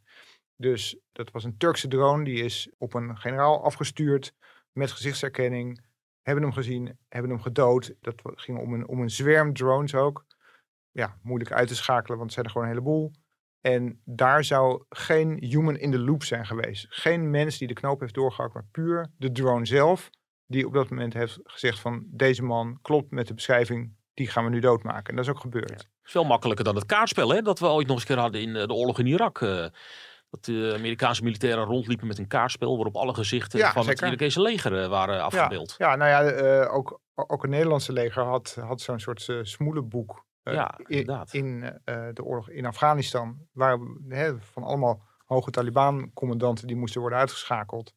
Dus 0.55 0.98
dat 1.12 1.31
was 1.31 1.43
een 1.43 1.58
Turkse 1.58 1.88
drone, 1.88 2.24
die 2.24 2.43
is 2.43 2.72
op 2.77 2.93
een 2.93 3.17
generaal 3.17 3.63
afgestuurd 3.63 4.34
met 4.72 4.91
gezichtsherkenning. 4.91 5.81
Hebben 6.21 6.43
hem 6.43 6.53
gezien, 6.53 6.97
hebben 7.09 7.31
hem 7.31 7.41
gedood. 7.41 7.93
Dat 7.99 8.21
ging 8.23 8.59
om 8.59 8.73
een, 8.73 8.87
om 8.87 9.01
een 9.01 9.09
zwerm 9.09 9.53
drones 9.53 9.95
ook. 9.95 10.25
Ja, 10.91 11.17
moeilijk 11.21 11.51
uit 11.51 11.67
te 11.67 11.75
schakelen, 11.75 12.17
want 12.17 12.21
het 12.21 12.33
zijn 12.33 12.45
er 12.45 12.51
gewoon 12.51 12.67
een 12.67 12.73
heleboel. 12.73 13.11
En 13.61 14.01
daar 14.05 14.43
zou 14.43 14.83
geen 14.89 15.43
human 15.43 15.77
in 15.77 15.91
the 15.91 15.99
loop 15.99 16.23
zijn 16.23 16.45
geweest. 16.45 16.85
Geen 16.89 17.29
mens 17.29 17.57
die 17.57 17.67
de 17.67 17.74
knoop 17.74 18.00
heeft 18.00 18.13
doorgehakt, 18.13 18.53
maar 18.53 18.67
puur 18.72 19.11
de 19.17 19.31
drone 19.31 19.65
zelf 19.65 20.09
die 20.51 20.67
op 20.67 20.74
dat 20.74 20.89
moment 20.89 21.13
heeft 21.13 21.39
gezegd 21.43 21.79
van 21.79 22.03
deze 22.07 22.43
man 22.43 22.79
klopt 22.81 23.11
met 23.11 23.27
de 23.27 23.33
beschrijving, 23.33 23.96
die 24.13 24.27
gaan 24.27 24.43
we 24.43 24.50
nu 24.50 24.59
doodmaken. 24.59 25.09
En 25.09 25.15
dat 25.15 25.25
is 25.25 25.31
ook 25.31 25.39
gebeurd. 25.39 25.89
Veel 26.03 26.24
makkelijker 26.24 26.65
dan 26.65 26.75
het 26.75 26.85
kaartspel 26.85 27.33
hè, 27.33 27.41
dat 27.41 27.59
we 27.59 27.65
ooit 27.65 27.87
nog 27.87 27.96
eens 27.96 28.05
keer 28.05 28.17
hadden 28.17 28.41
in 28.41 28.55
eh, 28.55 28.67
de 28.67 28.74
oorlog 28.74 29.00
in 29.00 29.05
Irak. 29.05 29.41
Uh, 29.41 29.65
dat 30.31 30.46
de 30.46 30.74
Amerikaanse 30.75 31.24
militairen 31.24 31.63
rondliepen 31.63 32.07
met 32.07 32.17
een 32.17 32.27
kaartspel 32.27 32.75
waarop 32.75 32.96
alle 32.96 33.13
gezichten 33.13 33.59
ja, 33.59 33.72
van 33.72 33.83
zeker. 33.83 34.03
het 34.03 34.13
Irakese 34.13 34.41
leger 34.41 34.83
uh, 34.83 34.87
waren 34.87 35.24
afgebeeld. 35.24 35.75
Ja, 35.77 35.89
ja 35.89 35.96
nou 35.96 36.09
ja, 36.09 36.41
uh, 36.63 36.74
ook, 36.74 37.01
ook 37.15 37.41
het 37.41 37.51
Nederlandse 37.51 37.94
leger 37.94 38.24
had, 38.24 38.57
had 38.59 38.81
zo'n 38.81 39.00
soort 39.00 39.27
uh, 39.27 39.39
smoelenboek 39.41 40.25
ja, 40.44 40.79
in, 40.85 41.24
in 41.31 41.79
de 42.13 42.24
oorlog 42.24 42.50
in 42.50 42.65
Afghanistan. 42.65 43.37
Waar 43.51 43.79
van 44.39 44.63
allemaal 44.63 45.01
hoge 45.25 45.51
Taliban-commandanten 45.51 46.67
die 46.67 46.75
moesten 46.75 47.01
worden 47.01 47.20
uitgeschakeld 47.20 47.94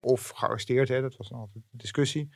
of 0.00 0.28
gearresteerd. 0.28 0.88
Hè, 0.88 1.00
dat 1.00 1.16
was 1.16 1.28
dan 1.28 1.38
altijd 1.38 1.56
een 1.56 1.78
discussie. 1.78 2.30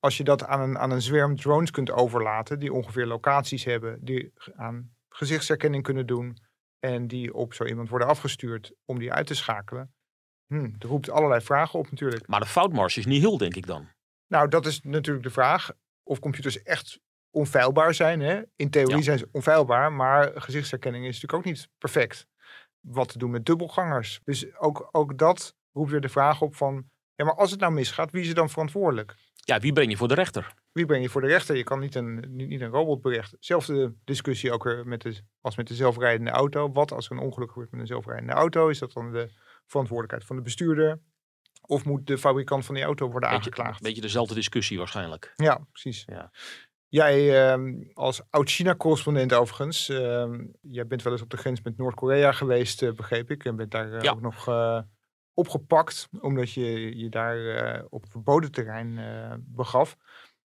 Als 0.00 0.16
je 0.16 0.24
dat 0.24 0.44
aan 0.44 0.60
een, 0.60 0.78
aan 0.78 0.90
een 0.90 1.02
zwerm 1.02 1.36
drones 1.36 1.70
kunt 1.70 1.90
overlaten, 1.90 2.58
die 2.58 2.72
ongeveer 2.72 3.06
locaties 3.06 3.64
hebben, 3.64 3.98
die 4.04 4.32
aan 4.56 4.90
gezichtsherkenning 5.08 5.82
kunnen 5.82 6.06
doen 6.06 6.36
en 6.78 7.06
die 7.06 7.34
op 7.34 7.54
zo 7.54 7.64
iemand 7.64 7.88
worden 7.88 8.08
afgestuurd 8.08 8.72
om 8.84 8.98
die 8.98 9.12
uit 9.12 9.26
te 9.26 9.34
schakelen. 9.34 9.92
Hm, 10.46 10.70
dat 10.78 10.90
roept 10.90 11.10
allerlei 11.10 11.40
vragen 11.40 11.78
op 11.78 11.90
natuurlijk. 11.90 12.26
Maar 12.26 12.40
de 12.40 12.46
foutmars 12.46 12.96
is 12.96 13.06
niet 13.06 13.20
heel, 13.20 13.38
denk 13.38 13.54
ik 13.54 13.66
dan. 13.66 13.88
Nou, 14.26 14.48
dat 14.48 14.66
is 14.66 14.80
natuurlijk 14.82 15.24
de 15.24 15.30
vraag 15.30 15.70
of 16.02 16.18
computers 16.18 16.62
echt 16.62 17.00
onfeilbaar 17.30 17.94
zijn. 17.94 18.20
Hè? 18.20 18.42
In 18.56 18.70
theorie 18.70 19.02
zijn 19.02 19.18
ze 19.18 19.28
onfeilbaar, 19.32 19.92
maar 19.92 20.40
gezichtsherkenning 20.40 21.04
is 21.04 21.20
natuurlijk 21.20 21.46
ook 21.46 21.54
niet 21.54 21.68
perfect. 21.78 22.26
Wat 22.80 23.08
te 23.08 23.18
doen 23.18 23.30
met 23.30 23.46
dubbelgangers. 23.46 24.20
Dus 24.24 24.56
ook, 24.56 24.88
ook 24.92 25.18
dat 25.18 25.54
roept 25.72 25.90
weer 25.90 26.00
de 26.00 26.08
vraag 26.08 26.40
op 26.40 26.56
van, 26.56 26.90
ja, 27.14 27.24
maar 27.24 27.34
als 27.34 27.50
het 27.50 27.60
nou 27.60 27.72
misgaat, 27.72 28.10
wie 28.10 28.22
is 28.22 28.28
er 28.28 28.34
dan 28.34 28.50
verantwoordelijk? 28.50 29.14
Ja, 29.48 29.60
wie 29.60 29.72
breng 29.72 29.90
je 29.90 29.96
voor 29.96 30.08
de 30.08 30.14
rechter? 30.14 30.54
Wie 30.72 30.86
breng 30.86 31.02
je 31.02 31.08
voor 31.08 31.20
de 31.20 31.26
rechter? 31.26 31.56
Je 31.56 31.64
kan 31.64 31.80
niet 31.80 31.94
een, 31.94 32.24
niet 32.30 32.60
een 32.60 32.70
robot 32.70 33.02
berechten. 33.02 33.38
Zelfde 33.40 33.94
discussie 34.04 34.52
ook 34.52 34.64
weer 34.64 34.86
met 34.86 35.02
de, 35.02 35.20
als 35.40 35.56
met 35.56 35.66
de 35.66 35.74
zelfrijdende 35.74 36.30
auto. 36.30 36.72
Wat 36.72 36.92
als 36.92 37.06
er 37.06 37.12
een 37.12 37.22
ongeluk 37.22 37.50
gebeurt 37.50 37.70
met 37.70 37.80
een 37.80 37.86
zelfrijdende 37.86 38.32
auto? 38.32 38.68
Is 38.68 38.78
dat 38.78 38.92
dan 38.92 39.12
de 39.12 39.28
verantwoordelijkheid 39.66 40.24
van 40.24 40.36
de 40.36 40.42
bestuurder? 40.42 41.00
Of 41.60 41.84
moet 41.84 42.06
de 42.06 42.18
fabrikant 42.18 42.64
van 42.64 42.74
die 42.74 42.84
auto 42.84 43.10
worden 43.10 43.30
beetje, 43.30 43.44
aangeklaagd? 43.44 43.82
Beetje 43.82 44.00
dezelfde 44.00 44.34
discussie 44.34 44.78
waarschijnlijk. 44.78 45.32
Ja, 45.36 45.66
precies. 45.72 46.02
Ja. 46.06 46.30
Jij 46.88 47.56
uh, 47.56 47.74
als 47.92 48.22
oud-China-correspondent 48.30 49.32
overigens, 49.32 49.88
uh, 49.88 50.26
jij 50.60 50.86
bent 50.86 51.02
wel 51.02 51.12
eens 51.12 51.22
op 51.22 51.30
de 51.30 51.36
grens 51.36 51.62
met 51.62 51.76
Noord-Korea 51.76 52.32
geweest, 52.32 52.82
uh, 52.82 52.92
begreep 52.92 53.30
ik. 53.30 53.44
En 53.44 53.56
bent 53.56 53.70
daar 53.70 53.92
uh, 53.92 54.00
ja. 54.00 54.10
ook 54.10 54.20
nog 54.20 54.48
eh, 54.48 54.80
opgepakt, 55.38 56.08
omdat 56.20 56.52
je 56.52 56.96
je 56.96 57.08
daar 57.08 57.38
uh, 57.38 57.84
op 57.88 58.04
verboden 58.10 58.52
terrein 58.52 58.98
uh, 58.98 59.34
begaf. 59.38 59.96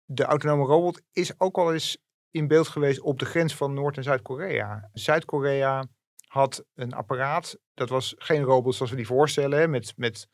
De 0.06 0.24
autonome 0.24 0.66
robot 0.66 1.02
is 1.12 1.40
ook 1.40 1.58
al 1.58 1.74
eens 1.74 1.98
in 2.32 2.48
beeld 2.48 2.68
geweest 2.68 3.00
op 3.00 3.20
de 3.20 3.26
grens 3.26 3.56
van 3.56 3.74
Noord- 3.74 3.98
en 3.98 4.04
Zuid-Korea. 4.04 4.90
Zuid-Korea 4.94 5.88
had 6.28 6.66
een 6.74 6.94
apparaat, 6.94 7.58
dat 7.74 7.90
was 7.90 8.16
geen 8.18 8.44
robot 8.44 8.76
zoals 8.76 8.92
we 8.92 8.98
die 8.98 9.06
voorstellen, 9.06 9.70
met, 9.70 9.94
met 9.96 10.28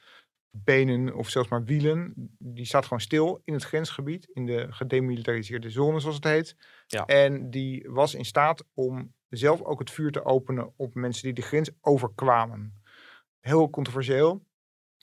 benen 0.51 1.15
of 1.15 1.29
zelfs 1.29 1.49
maar 1.49 1.63
wielen. 1.63 2.13
Die 2.37 2.65
staat 2.65 2.83
gewoon 2.83 3.01
stil 3.01 3.41
in 3.43 3.53
het 3.53 3.63
grensgebied, 3.63 4.29
in 4.33 4.45
de 4.45 4.67
gedemilitariseerde 4.69 5.69
zone 5.69 5.99
zoals 5.99 6.15
het 6.15 6.23
heet. 6.23 6.55
Ja. 6.87 7.05
En 7.05 7.49
die 7.49 7.89
was 7.89 8.13
in 8.13 8.25
staat 8.25 8.63
om 8.73 9.13
zelf 9.29 9.61
ook 9.61 9.79
het 9.79 9.91
vuur 9.91 10.11
te 10.11 10.25
openen 10.25 10.73
op 10.75 10.93
mensen 10.93 11.23
die 11.23 11.33
de 11.33 11.41
grens 11.41 11.69
overkwamen. 11.81 12.81
Heel 13.39 13.69
controversieel. 13.69 14.47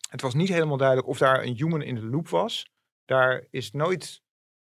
Het 0.09 0.21
was 0.21 0.35
niet 0.35 0.49
helemaal 0.49 0.77
duidelijk 0.77 1.09
of 1.09 1.19
daar 1.19 1.43
een 1.43 1.57
human 1.57 1.83
in 1.83 1.95
de 1.95 2.07
loop 2.07 2.29
was. 2.29 2.71
Daar 3.05 3.45
is 3.51 3.73
nooit 3.73 4.23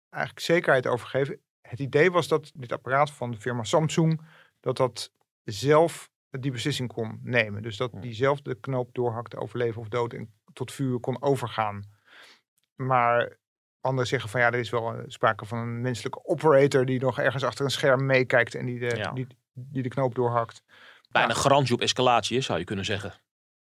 eigenlijk 0.10 0.45
zekerheid 0.45 0.88
over 0.88 1.08
gegeven. 1.08 1.41
Het 1.62 1.79
idee 1.79 2.12
was 2.12 2.27
dat 2.27 2.51
dit 2.56 2.71
apparaat 2.71 3.12
van 3.12 3.32
de 3.32 3.39
firma 3.39 3.63
Samsung, 3.63 4.21
dat 4.60 4.77
dat 4.77 5.12
zelf 5.43 6.12
die 6.29 6.51
beslissing 6.51 6.93
kon 6.93 7.19
nemen. 7.23 7.62
Dus 7.62 7.77
dat 7.77 7.91
die 8.01 8.13
zelf 8.13 8.41
de 8.41 8.56
knoop 8.56 8.93
doorhakte, 8.93 9.38
overleven 9.38 9.82
of 9.82 9.88
dood 9.88 10.13
en 10.13 10.34
tot 10.53 10.71
vuur 10.71 10.99
kon 10.99 11.21
overgaan. 11.21 11.84
Maar 12.75 13.38
anderen 13.82 14.08
zeggen 14.08 14.29
van 14.29 14.39
ja, 14.39 14.47
er 14.47 14.60
is 14.60 14.69
wel 14.69 15.03
sprake 15.08 15.45
van 15.45 15.58
een 15.58 15.82
menselijke 15.82 16.25
operator 16.25 16.86
die 16.86 16.99
nog 16.99 17.19
ergens 17.19 17.43
achter 17.43 17.65
een 17.65 17.71
scherm 17.71 18.06
meekijkt 18.06 18.56
en 18.56 18.65
die 18.65 18.79
de, 18.79 18.95
ja. 18.95 19.12
die, 19.12 19.27
die 19.53 19.84
de 19.84 19.89
knoop 19.89 20.15
doorhakt. 20.15 20.63
Bijna 21.10 21.27
ja. 21.27 21.34
garantie 21.34 21.73
op 21.73 21.82
escalatie, 21.82 22.41
zou 22.41 22.60
je 22.60 22.65
kunnen 22.65 22.86
zeggen. 22.86 23.13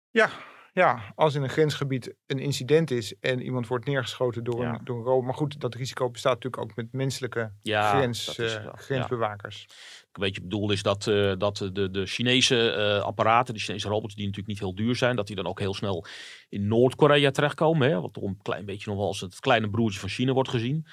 Ja, 0.09 0.29
ja, 0.77 1.01
als 1.15 1.35
in 1.35 1.43
een 1.43 1.49
grensgebied 1.49 2.15
een 2.25 2.39
incident 2.39 2.91
is 2.91 3.15
en 3.19 3.41
iemand 3.41 3.67
wordt 3.67 3.85
neergeschoten 3.85 4.43
door, 4.43 4.61
ja. 4.61 4.73
een, 4.73 4.85
door 4.85 4.97
een 4.97 5.03
robot. 5.03 5.23
Maar 5.25 5.33
goed, 5.33 5.59
dat 5.59 5.75
risico 5.75 6.09
bestaat 6.09 6.33
natuurlijk 6.33 6.63
ook 6.63 6.75
met 6.75 6.91
menselijke 6.91 7.51
ja, 7.61 7.89
grens, 7.89 8.37
uh, 8.37 8.73
grensbewakers. 8.73 9.65
Ja. 9.67 9.75
Een 10.11 10.21
beetje 10.21 10.41
bedoel 10.41 10.71
is 10.71 10.83
dat, 10.83 11.05
uh, 11.05 11.33
dat 11.37 11.57
de, 11.73 11.91
de 11.91 12.05
Chinese 12.05 12.75
uh, 12.77 13.03
apparaten, 13.03 13.53
de 13.53 13.59
Chinese 13.59 13.87
robots, 13.87 14.15
die 14.15 14.25
natuurlijk 14.25 14.49
niet 14.49 14.59
heel 14.59 14.75
duur 14.75 14.95
zijn, 14.95 15.15
dat 15.15 15.27
die 15.27 15.35
dan 15.35 15.47
ook 15.47 15.59
heel 15.59 15.73
snel 15.73 16.05
in 16.49 16.67
Noord-Korea 16.67 17.31
terechtkomen. 17.31 17.89
Hè, 17.89 18.01
wat 18.01 18.13
toch 18.13 18.23
een 18.23 18.39
klein 18.41 18.65
beetje 18.65 18.89
nog 18.89 18.99
wel 18.99 19.07
als 19.07 19.21
het 19.21 19.39
kleine 19.39 19.69
broertje 19.69 19.99
van 19.99 20.09
China 20.09 20.33
wordt 20.33 20.49
gezien. 20.49 20.85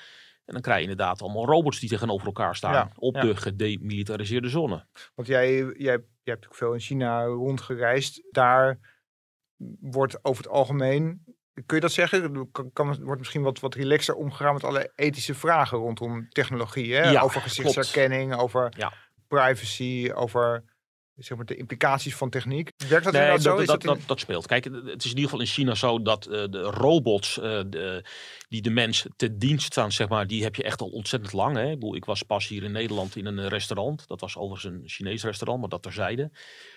En 0.44 0.52
dan 0.52 0.62
krijg 0.62 0.76
je 0.76 0.90
inderdaad 0.90 1.22
allemaal 1.22 1.46
robots 1.46 1.80
die 1.80 1.88
tegenover 1.88 2.26
elkaar 2.26 2.56
staan 2.56 2.72
Ja, 2.72 2.90
op 2.96 3.14
ja. 3.14 3.20
de 3.20 3.36
gedemilitariseerde 3.36 4.48
zone. 4.48 4.86
Want 5.14 5.28
jij, 5.28 5.54
jij, 5.54 5.74
jij 5.76 5.92
hebt 5.92 6.06
natuurlijk 6.24 6.54
veel 6.54 6.72
in 6.72 6.80
China 6.80 7.24
rondgereisd. 7.24 8.22
Daar 8.30 8.78
wordt 9.80 10.24
over 10.24 10.42
het 10.44 10.52
algemeen, 10.52 11.24
kun 11.66 11.76
je 11.76 11.80
dat 11.82 11.92
zeggen? 11.92 12.48
Kan, 12.52 12.70
kan, 12.72 12.96
wordt 13.04 13.18
misschien 13.18 13.42
wat, 13.42 13.60
wat 13.60 13.74
relaxer 13.74 14.14
omgegaan 14.14 14.54
met 14.54 14.64
alle 14.64 14.92
ethische 14.94 15.34
vragen 15.34 15.78
rondom 15.78 16.28
technologie. 16.28 16.94
Hè? 16.94 17.10
Ja, 17.10 17.20
over 17.22 17.40
klopt. 17.40 17.56
gezichtsherkenning, 17.56 18.34
over 18.36 18.72
Ja. 18.76 18.92
privacy, 19.28 20.10
over 20.14 20.72
zeg 21.14 21.36
maar, 21.36 21.46
de 21.46 21.56
implicaties 21.56 22.16
van 22.16 22.30
techniek. 22.30 22.70
Werkt 22.88 23.04
dat 23.04 23.12
Nee, 23.12 23.22
inderdaad 23.22 23.42
zo? 23.42 23.50
dat, 23.50 23.60
Is 23.60 23.66
dat, 23.66 23.80
dat 23.82 23.90
in- 23.92 23.98
dat, 23.98 24.08
dat 24.08 24.20
speelt. 24.20 24.46
Kijk, 24.46 24.64
het 24.64 24.74
is 25.04 25.10
in 25.10 25.16
ieder 25.16 25.22
geval 25.24 25.40
in 25.40 25.46
China 25.46 25.74
zo 25.74 26.02
dat 26.02 26.26
eh, 26.26 26.44
de 26.50 26.60
robots 26.62 27.38
eh, 27.40 27.60
de, 27.66 28.04
die 28.48 28.62
de 28.62 28.70
mens 28.70 29.06
te 29.16 29.36
dienst 29.36 29.66
staan, 29.66 29.92
zeg 29.92 30.08
maar, 30.08 30.26
die 30.26 30.42
heb 30.42 30.54
je 30.54 30.62
echt 30.62 30.80
al 30.80 30.88
ontzettend 30.88 31.32
lang. 31.32 31.56
Hè? 31.56 31.64
Ik, 31.66 31.74
bedoel, 31.78 31.96
ik 31.96 32.04
was 32.04 32.22
pas 32.22 32.48
hier 32.48 32.62
in 32.62 32.72
Nederland 32.72 33.16
in 33.16 33.26
een 33.26 33.48
restaurant. 33.48 34.06
Dat 34.08 34.20
was 34.20 34.36
overigens 34.36 34.74
een 34.74 34.82
Chinees 34.88 35.24
restaurant, 35.24 35.60
maar 35.60 35.68
dat 35.70 35.82
terzijde. 35.82 36.30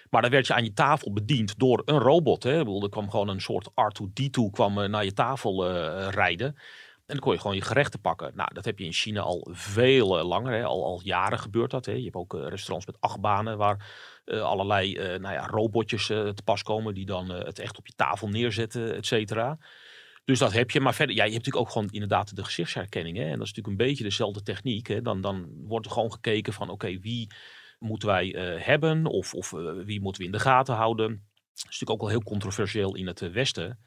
Maar 0.10 0.22
dan 0.22 0.32
werd 0.32 0.48
je 0.48 0.54
aan 0.54 0.64
je 0.64 0.74
tafel 0.74 1.14
bediend 1.14 1.60
door 1.60 1.82
een 1.86 2.00
robot. 2.00 2.44
Hè? 2.44 2.58
Bedoel, 2.58 2.84
er 2.84 2.90
kwam 2.90 3.10
gewoon 3.10 3.28
een 3.28 3.42
soort 3.42 3.70
R2D2 3.70 4.52
kwam, 4.52 4.82
eh, 4.82 4.90
naar 4.90 5.04
je 5.04 5.14
tafel 5.14 5.70
eh, 5.70 6.08
rijden. 6.10 6.56
En 7.08 7.14
dan 7.16 7.20
kon 7.20 7.34
je 7.34 7.40
gewoon 7.40 7.56
je 7.56 7.62
gerechten 7.62 8.00
pakken. 8.00 8.32
Nou, 8.36 8.54
dat 8.54 8.66
heb 8.66 8.80
je 8.80 8.86
in 8.86 8.94
China 8.94 9.22
al 9.22 9.48
veel 9.52 10.20
eh, 10.20 10.26
langer. 10.26 10.54
Hè? 10.54 10.64
Al, 10.64 10.86
al 10.86 11.02
jaren 11.04 11.40
gebeurt 11.40 11.72
dat. 11.72 11.86
Hè? 11.86 11.92
Je 11.92 12.04
hebt 12.04 12.16
ook 12.16 12.34
eh, 12.34 12.48
restaurants 12.48 12.86
met 12.86 13.02
achtbanen 13.02 13.58
waar 13.58 13.86
eh, 14.26 14.42
allerlei 14.42 14.96
eh, 14.96 15.20
nou 15.20 15.34
ja, 15.34 15.48
robotjes 15.48 16.10
eh, 16.10 16.30
te 16.30 16.44
pas 16.44 16.64
komen. 16.64 16.94
Die 16.94 17.06
dan 17.06 17.34
eh, 17.34 17.46
het 17.46 17.60
echt 17.60 17.78
op 17.78 17.88
je 17.88 17.94
tafel 17.96 18.30
neerzetten, 18.30 18.96
et 18.96 19.06
cetera. 19.06 19.58
Dus 20.26 20.40
dat 20.40 20.54
heb 20.54 20.72
je. 20.72 20.80
Maar 20.80 20.94
verder, 20.94 21.16
ja, 21.16 21.24
je 21.24 21.32
hebt 21.32 21.46
natuurlijk 21.46 21.66
ook 21.66 21.74
gewoon 21.74 21.90
inderdaad 21.92 22.36
de 22.36 22.44
gezichtsherkenning. 22.44 23.18
Hè? 23.18 23.24
En 23.24 23.38
dat 23.38 23.48
is 23.48 23.54
natuurlijk 23.54 23.68
een 23.68 23.88
beetje 23.88 24.04
dezelfde 24.04 24.44
techniek. 24.44 24.88
Hè? 24.88 25.02
Dan, 25.02 25.22
dan 25.22 25.48
wordt 25.68 25.86
er 25.86 25.92
gewoon 25.92 26.12
gekeken 26.12 26.54
van 26.54 26.70
oké, 26.70 27.00
wie 27.00 27.28
moeten 27.80 28.08
wij 28.08 28.34
eh, 28.36 28.66
hebben? 28.66 29.06
Of, 29.06 29.34
of 29.34 29.54
eh, 29.54 29.72
wie 29.86 30.02
moeten 30.02 30.22
we 30.22 30.28
in 30.28 30.34
de 30.34 30.40
gaten 30.44 30.76
houden? 30.76 31.08
Dat 31.08 31.56
is 31.58 31.64
natuurlijk 31.64 31.92
ook 31.92 32.00
wel 32.02 32.10
heel 32.10 32.24
controversieel 32.24 32.96
in 32.96 33.08
het 33.08 33.22
eh, 33.22 33.30
Westen. 33.30 33.80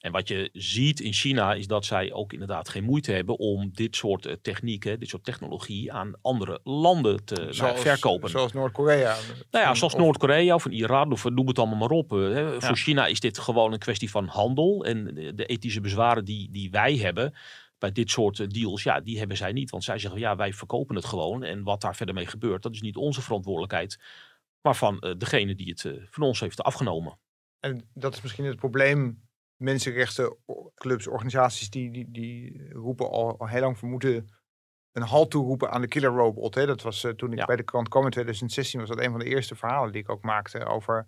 En 0.00 0.12
wat 0.12 0.28
je 0.28 0.50
ziet 0.52 1.00
in 1.00 1.12
China 1.12 1.54
is 1.54 1.66
dat 1.66 1.84
zij 1.84 2.12
ook 2.12 2.32
inderdaad 2.32 2.68
geen 2.68 2.84
moeite 2.84 3.12
hebben 3.12 3.38
om 3.38 3.70
dit 3.72 3.96
soort 3.96 4.36
technieken, 4.42 5.00
dit 5.00 5.08
soort 5.08 5.24
technologie 5.24 5.92
aan 5.92 6.12
andere 6.22 6.60
landen 6.62 7.24
te 7.24 7.52
nou, 7.58 7.78
verkopen. 7.78 8.30
Zoals 8.30 8.52
Noord-Korea. 8.52 9.16
Nou 9.50 9.64
ja, 9.64 9.74
zoals 9.74 9.94
Noord-Korea 9.94 10.54
of 10.54 10.66
Iran 10.66 11.12
of 11.12 11.24
noem 11.24 11.46
het 11.46 11.58
allemaal 11.58 11.78
maar 11.78 11.90
op. 11.90 12.10
hè. 12.10 12.38
Ja. 12.40 12.60
Voor 12.60 12.76
China 12.76 13.06
is 13.06 13.20
dit 13.20 13.38
gewoon 13.38 13.72
een 13.72 13.78
kwestie 13.78 14.10
van 14.10 14.26
handel. 14.26 14.84
En 14.84 15.14
de- 15.14 15.34
de 15.34 15.46
ethische 15.46 15.80
bezwaren 15.80 16.24
die, 16.24 16.50
die 16.50 16.70
wij 16.70 16.96
hebben 16.96 17.34
bij 17.78 17.92
dit 17.92 18.10
soort 18.10 18.40
eh, 18.40 18.46
deals, 18.48 18.82
ja, 18.82 19.00
die 19.00 19.18
hebben 19.18 19.36
zij 19.36 19.52
niet. 19.52 19.70
Want 19.70 19.84
zij 19.84 19.98
zeggen, 19.98 20.20
ja, 20.20 20.36
wij 20.36 20.52
verkopen 20.52 20.96
het 20.96 21.04
gewoon. 21.04 21.42
En 21.42 21.62
wat 21.62 21.80
daar 21.80 21.96
verder 21.96 22.14
mee 22.14 22.26
gebeurt, 22.26 22.62
dat 22.62 22.72
is 22.74 22.80
niet 22.80 22.96
onze 22.96 23.22
verantwoordelijkheid. 23.22 23.98
Maar 24.62 24.76
van 24.76 24.98
eh, 25.00 25.14
degene 25.18 25.54
die 25.54 25.68
het 25.68 25.84
eh, 25.84 25.92
van 26.10 26.22
ons 26.22 26.40
heeft 26.40 26.62
afgenomen. 26.62 27.18
En 27.60 27.90
dat 27.94 28.14
is 28.14 28.22
misschien 28.22 28.44
het 28.44 28.56
probleem. 28.56 29.22
Mensenrechtenclubs, 29.56 31.06
organisaties 31.06 31.70
die, 31.70 31.90
die, 31.90 32.10
die 32.10 32.68
roepen 32.72 33.10
al, 33.10 33.38
al 33.38 33.48
heel 33.48 33.60
lang 33.60 33.78
voor 33.78 33.88
moeten 33.88 34.28
een 34.92 35.02
halt 35.02 35.30
toeroepen 35.30 35.70
aan 35.70 35.80
de 35.80 35.88
killer 35.88 36.10
robot. 36.10 36.54
Hè? 36.54 36.66
Dat 36.66 36.82
was 36.82 37.06
toen 37.16 37.32
ik 37.32 37.38
Ja. 37.38 37.44
bij 37.44 37.56
de 37.56 37.62
krant 37.62 37.88
kwam 37.88 38.04
in 38.04 38.10
2016, 38.10 38.80
was 38.80 38.88
dat 38.88 39.00
een 39.00 39.10
van 39.10 39.18
de 39.18 39.24
eerste 39.24 39.54
verhalen 39.54 39.92
die 39.92 40.02
ik 40.02 40.08
ook 40.08 40.22
maakte 40.22 40.64
over 40.64 41.06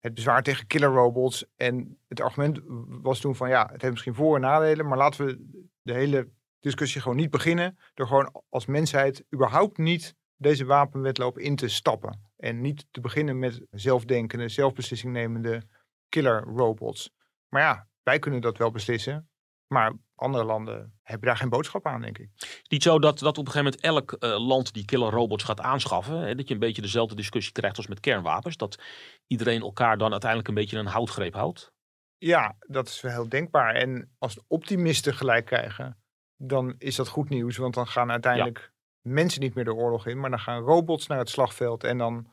het 0.00 0.14
bezwaar 0.14 0.42
tegen 0.42 0.66
killer 0.66 0.88
robots. 0.90 1.46
En 1.56 1.98
het 2.08 2.20
argument 2.20 2.60
was 2.88 3.20
toen 3.20 3.36
van 3.36 3.48
ja, 3.48 3.68
het 3.72 3.80
heeft 3.80 3.92
misschien 3.92 4.14
voor- 4.14 4.34
en 4.34 4.40
nadelen, 4.40 4.86
maar 4.88 4.98
laten 4.98 5.26
we 5.26 5.66
de 5.88 5.94
hele 5.94 6.28
discussie 6.60 7.00
gewoon 7.00 7.16
niet 7.16 7.30
beginnen 7.30 7.78
door 7.94 8.06
gewoon 8.06 8.42
als 8.48 8.66
mensheid 8.66 9.24
überhaupt 9.34 9.78
niet 9.78 10.14
deze 10.36 10.64
wapenwetloop 10.64 11.38
in 11.38 11.56
te 11.56 11.68
stappen. 11.68 12.30
En 12.36 12.60
niet 12.60 12.86
te 12.90 13.00
beginnen 13.00 13.38
met 13.38 13.60
zelfdenkende, 13.70 14.48
zelfbeslissing 14.48 15.12
nemende 15.12 15.62
killer 16.08 16.42
robots. 16.42 17.10
Maar 17.48 17.62
ja, 17.62 17.88
wij 18.02 18.18
kunnen 18.18 18.40
dat 18.40 18.58
wel 18.58 18.70
beslissen. 18.70 19.28
Maar 19.66 19.92
andere 20.14 20.44
landen 20.44 20.98
hebben 21.02 21.28
daar 21.28 21.36
geen 21.36 21.48
boodschap 21.48 21.86
aan, 21.86 22.00
denk 22.00 22.18
ik. 22.18 22.30
Niet 22.68 22.82
zo 22.82 22.98
dat, 22.98 23.18
dat 23.18 23.38
op 23.38 23.46
een 23.46 23.52
gegeven 23.52 23.78
moment 23.82 23.82
elk 23.82 24.12
eh, 24.12 24.46
land 24.46 24.72
die 24.72 24.84
killer 24.84 25.10
robots 25.10 25.44
gaat 25.44 25.60
aanschaffen, 25.60 26.18
hè, 26.18 26.34
dat 26.34 26.48
je 26.48 26.54
een 26.54 26.60
beetje 26.60 26.82
dezelfde 26.82 27.14
discussie 27.14 27.52
krijgt 27.52 27.76
als 27.76 27.86
met 27.86 28.00
kernwapens. 28.00 28.56
Dat 28.56 28.78
iedereen 29.26 29.60
elkaar 29.60 29.98
dan 29.98 30.10
uiteindelijk 30.10 30.48
een 30.48 30.54
beetje 30.54 30.78
een 30.78 30.86
houtgreep 30.86 31.34
houdt. 31.34 31.72
Ja, 32.18 32.56
dat 32.66 32.88
is 32.88 33.00
wel 33.00 33.12
heel 33.12 33.28
denkbaar. 33.28 33.74
En 33.74 34.14
als 34.18 34.34
de 34.34 34.42
optimisten 34.46 35.14
gelijk 35.14 35.44
krijgen, 35.46 35.96
dan 36.36 36.74
is 36.78 36.96
dat 36.96 37.08
goed 37.08 37.28
nieuws. 37.28 37.56
Want 37.56 37.74
dan 37.74 37.86
gaan 37.86 38.10
uiteindelijk 38.10 38.72
mensen 39.00 39.40
niet 39.40 39.54
meer 39.54 39.64
de 39.64 39.74
oorlog 39.74 40.06
in, 40.06 40.20
maar 40.20 40.30
dan 40.30 40.38
gaan 40.40 40.62
robots 40.62 41.06
naar 41.06 41.18
het 41.18 41.28
slagveld. 41.28 41.84
En 41.84 41.98
dan, 41.98 42.28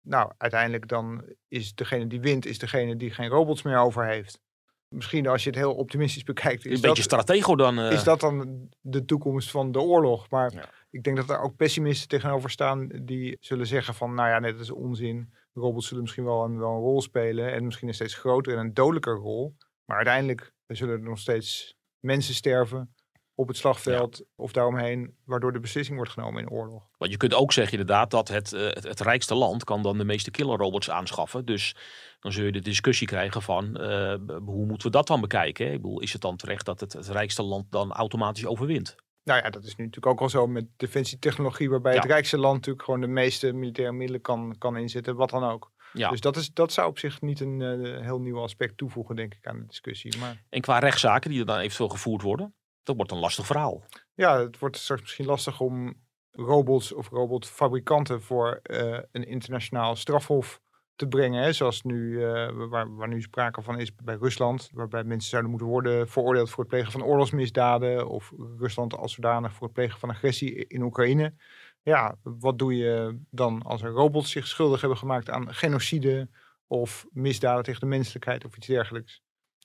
nou, 0.00 0.32
uiteindelijk 0.38 0.88
dan 0.88 1.24
is 1.48 1.74
degene 1.74 2.06
die 2.06 2.20
wint, 2.20 2.46
is 2.46 2.58
degene 2.58 2.96
die 2.96 3.10
geen 3.10 3.28
robots 3.28 3.62
meer 3.62 3.78
over 3.78 4.06
heeft. 4.06 4.40
Misschien 4.88 5.26
als 5.26 5.42
je 5.44 5.50
het 5.50 5.58
heel 5.58 5.74
optimistisch 5.74 6.22
bekijkt, 6.22 6.64
is 6.64 6.64
een 6.64 6.72
dat, 6.72 6.82
beetje 6.82 7.02
stratego 7.02 7.56
dan. 7.56 7.78
eh, 7.78 7.92
is 7.92 8.04
dat 8.04 8.20
dan 8.20 8.68
de 8.80 9.04
toekomst 9.04 9.50
van 9.50 9.72
de 9.72 9.80
oorlog. 9.80 10.30
Maar 10.30 10.52
Ja. 10.54 10.64
ik 10.90 11.02
denk 11.02 11.16
dat 11.16 11.30
er 11.30 11.40
ook 11.40 11.56
pessimisten 11.56 12.08
tegenover 12.08 12.50
staan 12.50 12.88
die 13.02 13.36
zullen 13.40 13.66
zeggen 13.66 13.94
van, 13.94 14.14
nou 14.14 14.28
ja, 14.28 14.38
nee, 14.38 14.52
dat 14.52 14.60
is 14.60 14.70
onzin. 14.70 15.34
Robots 15.60 15.86
zullen 15.86 16.02
misschien 16.02 16.24
wel 16.24 16.44
een, 16.44 16.58
wel 16.58 16.70
een 16.70 16.80
rol 16.80 17.00
spelen 17.00 17.52
en 17.52 17.64
misschien 17.64 17.88
een 17.88 17.94
steeds 17.94 18.14
grotere 18.14 18.56
en 18.56 18.62
een 18.62 18.74
dodelijker 18.74 19.14
rol. 19.14 19.56
Maar 19.84 19.96
uiteindelijk 19.96 20.52
zullen 20.66 20.94
er 20.94 21.08
nog 21.08 21.18
steeds 21.18 21.76
mensen 21.98 22.34
sterven 22.34 22.94
op 23.40 23.48
het 23.48 23.56
slagveld 23.56 24.24
of 24.36 24.52
daaromheen, 24.52 25.16
waardoor 25.24 25.52
de 25.52 25.60
beslissing 25.60 25.96
wordt 25.96 26.12
genomen 26.12 26.42
in 26.42 26.50
oorlog. 26.50 26.88
Want 26.98 27.10
je 27.10 27.16
kunt 27.16 27.34
ook 27.34 27.52
zeggen 27.52 27.78
inderdaad 27.78 28.10
dat 28.10 28.28
het, 28.28 28.52
eh, 28.52 28.60
het, 28.62 28.84
het 28.84 29.00
rijkste 29.00 29.34
land 29.34 29.64
kan 29.64 29.82
dan 29.82 29.98
de 29.98 30.04
meeste 30.04 30.30
killerrobots 30.30 30.90
aanschaffen. 30.90 31.44
Dus 31.44 31.76
dan 32.20 32.32
zul 32.32 32.44
je 32.44 32.52
de 32.52 32.60
discussie 32.60 33.06
krijgen 33.06 33.42
van 33.42 33.76
eh, 33.76 34.14
hoe 34.44 34.66
moeten 34.66 34.86
we 34.86 34.92
dat 34.92 35.06
dan 35.06 35.20
bekijken? 35.20 35.66
Hè? 35.66 35.72
Ik 35.72 35.82
bedoel, 35.82 36.00
is 36.00 36.12
het 36.12 36.22
dan 36.22 36.36
terecht 36.36 36.66
dat 36.66 36.80
het, 36.80 36.92
het 36.92 37.08
rijkste 37.08 37.42
land 37.42 37.66
dan 37.70 37.92
automatisch 37.92 38.46
overwint? 38.46 38.96
Nou 39.24 39.42
ja, 39.42 39.50
dat 39.50 39.64
is 39.64 39.76
nu 39.76 39.84
natuurlijk 39.84 40.12
ook 40.12 40.20
al 40.20 40.28
zo 40.28 40.46
met 40.46 40.66
defensietechnologie, 40.76 41.70
waarbij 41.70 41.94
Ja. 41.94 42.00
het 42.00 42.10
rijkste 42.10 42.38
land 42.38 42.54
natuurlijk 42.54 42.84
gewoon 42.84 43.00
de 43.00 43.06
meeste 43.06 43.52
militaire 43.52 43.94
middelen 43.94 44.20
kan, 44.20 44.54
kan 44.58 44.76
inzetten, 44.76 45.16
wat 45.16 45.30
dan 45.30 45.44
ook. 45.44 45.72
Ja. 45.92 46.10
Dus 46.10 46.20
dat, 46.20 46.36
is, 46.36 46.52
dat 46.52 46.72
zou 46.72 46.88
op 46.88 46.98
zich 46.98 47.20
niet 47.20 47.40
een 47.40 47.62
eh, 47.62 48.00
heel 48.04 48.20
nieuw 48.20 48.40
aspect 48.40 48.76
toevoegen, 48.76 49.16
denk 49.16 49.34
ik, 49.34 49.46
aan 49.46 49.58
de 49.58 49.66
discussie. 49.66 50.18
Maar 50.18 50.42
En 50.48 50.60
qua 50.60 50.78
rechtszaken 50.78 51.30
die 51.30 51.40
er 51.40 51.46
dan 51.46 51.58
eventueel 51.58 51.88
gevoerd 51.88 52.22
worden, 52.22 52.54
dat 52.82 52.96
wordt 52.96 53.10
een 53.10 53.18
lastig 53.18 53.46
verhaal. 53.46 53.82
ja, 54.14 54.38
het 54.40 54.58
wordt 54.58 54.76
straks 54.76 55.00
misschien 55.00 55.26
lastig 55.26 55.60
om 55.60 55.94
robots 56.32 56.92
of 56.92 57.08
robotfabrikanten 57.08 58.22
voor 58.22 58.60
eh, 58.62 58.98
een 59.12 59.26
internationaal 59.26 59.96
strafhof 59.96 60.60
te 61.00 61.06
brengen. 61.08 61.42
Hè, 61.42 61.52
zoals 61.52 61.82
nu, 61.82 62.24
eh, 62.24 62.50
waar, 62.68 62.94
waar 62.96 63.08
nu 63.08 63.22
sprake 63.22 63.62
van 63.62 63.78
is 63.78 63.94
bij 63.94 64.14
Rusland, 64.20 64.70
waarbij 64.72 65.04
mensen 65.04 65.30
zouden 65.30 65.50
moeten 65.50 65.68
worden 65.68 66.08
veroordeeld 66.08 66.50
voor 66.50 66.58
het 66.58 66.68
plegen 66.72 66.92
van 66.92 67.02
oorlogsmisdaden. 67.02 68.08
Of 68.08 68.32
Rusland 68.58 68.96
als 68.96 69.14
zodanig 69.14 69.52
voor 69.52 69.62
het 69.66 69.72
plegen 69.76 69.98
van 69.98 70.10
agressie 70.10 70.66
in 70.66 70.82
Oekraïne. 70.82 71.34
Ja, 71.82 72.16
wat 72.22 72.58
doe 72.58 72.76
je 72.76 73.18
dan 73.30 73.62
als 73.62 73.82
er 73.82 73.90
robots 73.90 74.30
zich 74.30 74.46
schuldig 74.46 74.80
hebben 74.80 74.98
gemaakt 74.98 75.30
aan 75.30 75.54
genocide 75.54 76.28
of 76.66 77.06
misdaden 77.10 77.64
tegen 77.64 77.80
de 77.80 77.86
menselijkheid 77.86 78.44
of 78.44 78.56
iets 78.56 78.66
dergelijks? 78.66 79.22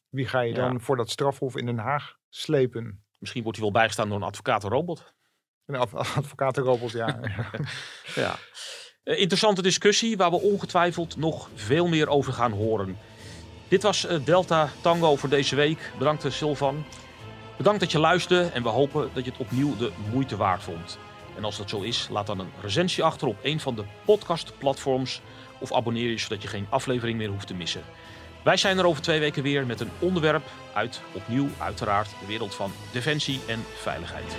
Wie 0.10 0.28
ga 0.28 0.40
je 0.42 0.54
Ja. 0.54 0.68
dan 0.68 0.82
voor 0.82 0.96
dat 0.98 1.10
strafhof 1.10 1.56
in 1.58 1.66
Den 1.66 1.78
Haag 1.78 2.18
slepen? 2.30 3.04
Misschien 3.20 3.44
wordt 3.44 3.58
hij 3.58 3.68
wel 3.68 3.76
bijgestaan 3.76 4.08
door 4.08 4.18
een 4.18 4.24
advocatenrobot. 4.24 5.14
Een 5.66 5.76
adv- 5.76 5.94
advocatenrobot, 6.18 6.92
ja. 6.92 7.20
Ja. 8.16 8.36
Eh, 9.06 9.20
interessante 9.20 9.62
discussie 9.62 10.18
waar 10.18 10.32
we 10.32 10.42
ongetwijfeld 10.42 11.18
nog 11.18 11.50
veel 11.56 11.88
meer 11.88 12.10
over 12.10 12.34
gaan 12.34 12.52
horen. 12.52 12.98
Dit 13.68 13.84
was 13.84 14.06
eh, 14.06 14.18
Delta 14.24 14.70
Tango 14.82 15.16
voor 15.16 15.30
deze 15.30 15.56
week. 15.56 15.92
Bedankt 15.98 16.26
eh, 16.26 16.32
Silvan. 16.32 16.86
Bedankt 17.58 17.80
dat 17.80 17.92
je 17.92 18.00
luisterde 18.00 18.50
en 18.50 18.64
we 18.64 18.70
hopen 18.70 19.10
dat 19.14 19.26
je 19.26 19.32
het 19.32 19.40
opnieuw 19.40 19.78
de 19.78 19.92
moeite 20.12 20.36
waard 20.36 20.64
vond. 20.64 20.98
En 21.38 21.44
als 21.44 21.58
dat 21.58 21.70
zo 21.70 21.82
is, 21.82 22.08
laat 22.12 22.28
dan 22.28 22.40
een 22.40 22.52
recensie 22.62 23.04
achter 23.04 23.28
op 23.28 23.38
een 23.42 23.60
van 23.60 23.76
de 23.76 23.84
podcastplatforms 24.06 25.22
of 25.60 25.74
abonneer 25.74 26.10
je 26.10 26.18
zodat 26.18 26.42
je 26.42 26.48
geen 26.48 26.68
aflevering 26.70 27.18
meer 27.18 27.30
hoeft 27.30 27.48
te 27.48 27.54
missen. 27.54 27.84
Wij 28.44 28.58
zijn 28.58 28.78
er 28.78 28.86
over 28.86 29.02
twee 29.02 29.20
weken 29.20 29.44
weer 29.44 29.66
met 29.66 29.80
een 29.80 29.92
onderwerp 30.00 30.44
uit 30.74 31.02
opnieuw 31.14 31.48
uiteraard 31.58 32.10
de 32.20 32.26
wereld 32.28 32.56
van 32.56 32.72
defensie 32.92 33.40
en 33.48 33.66
veiligheid. 33.74 34.36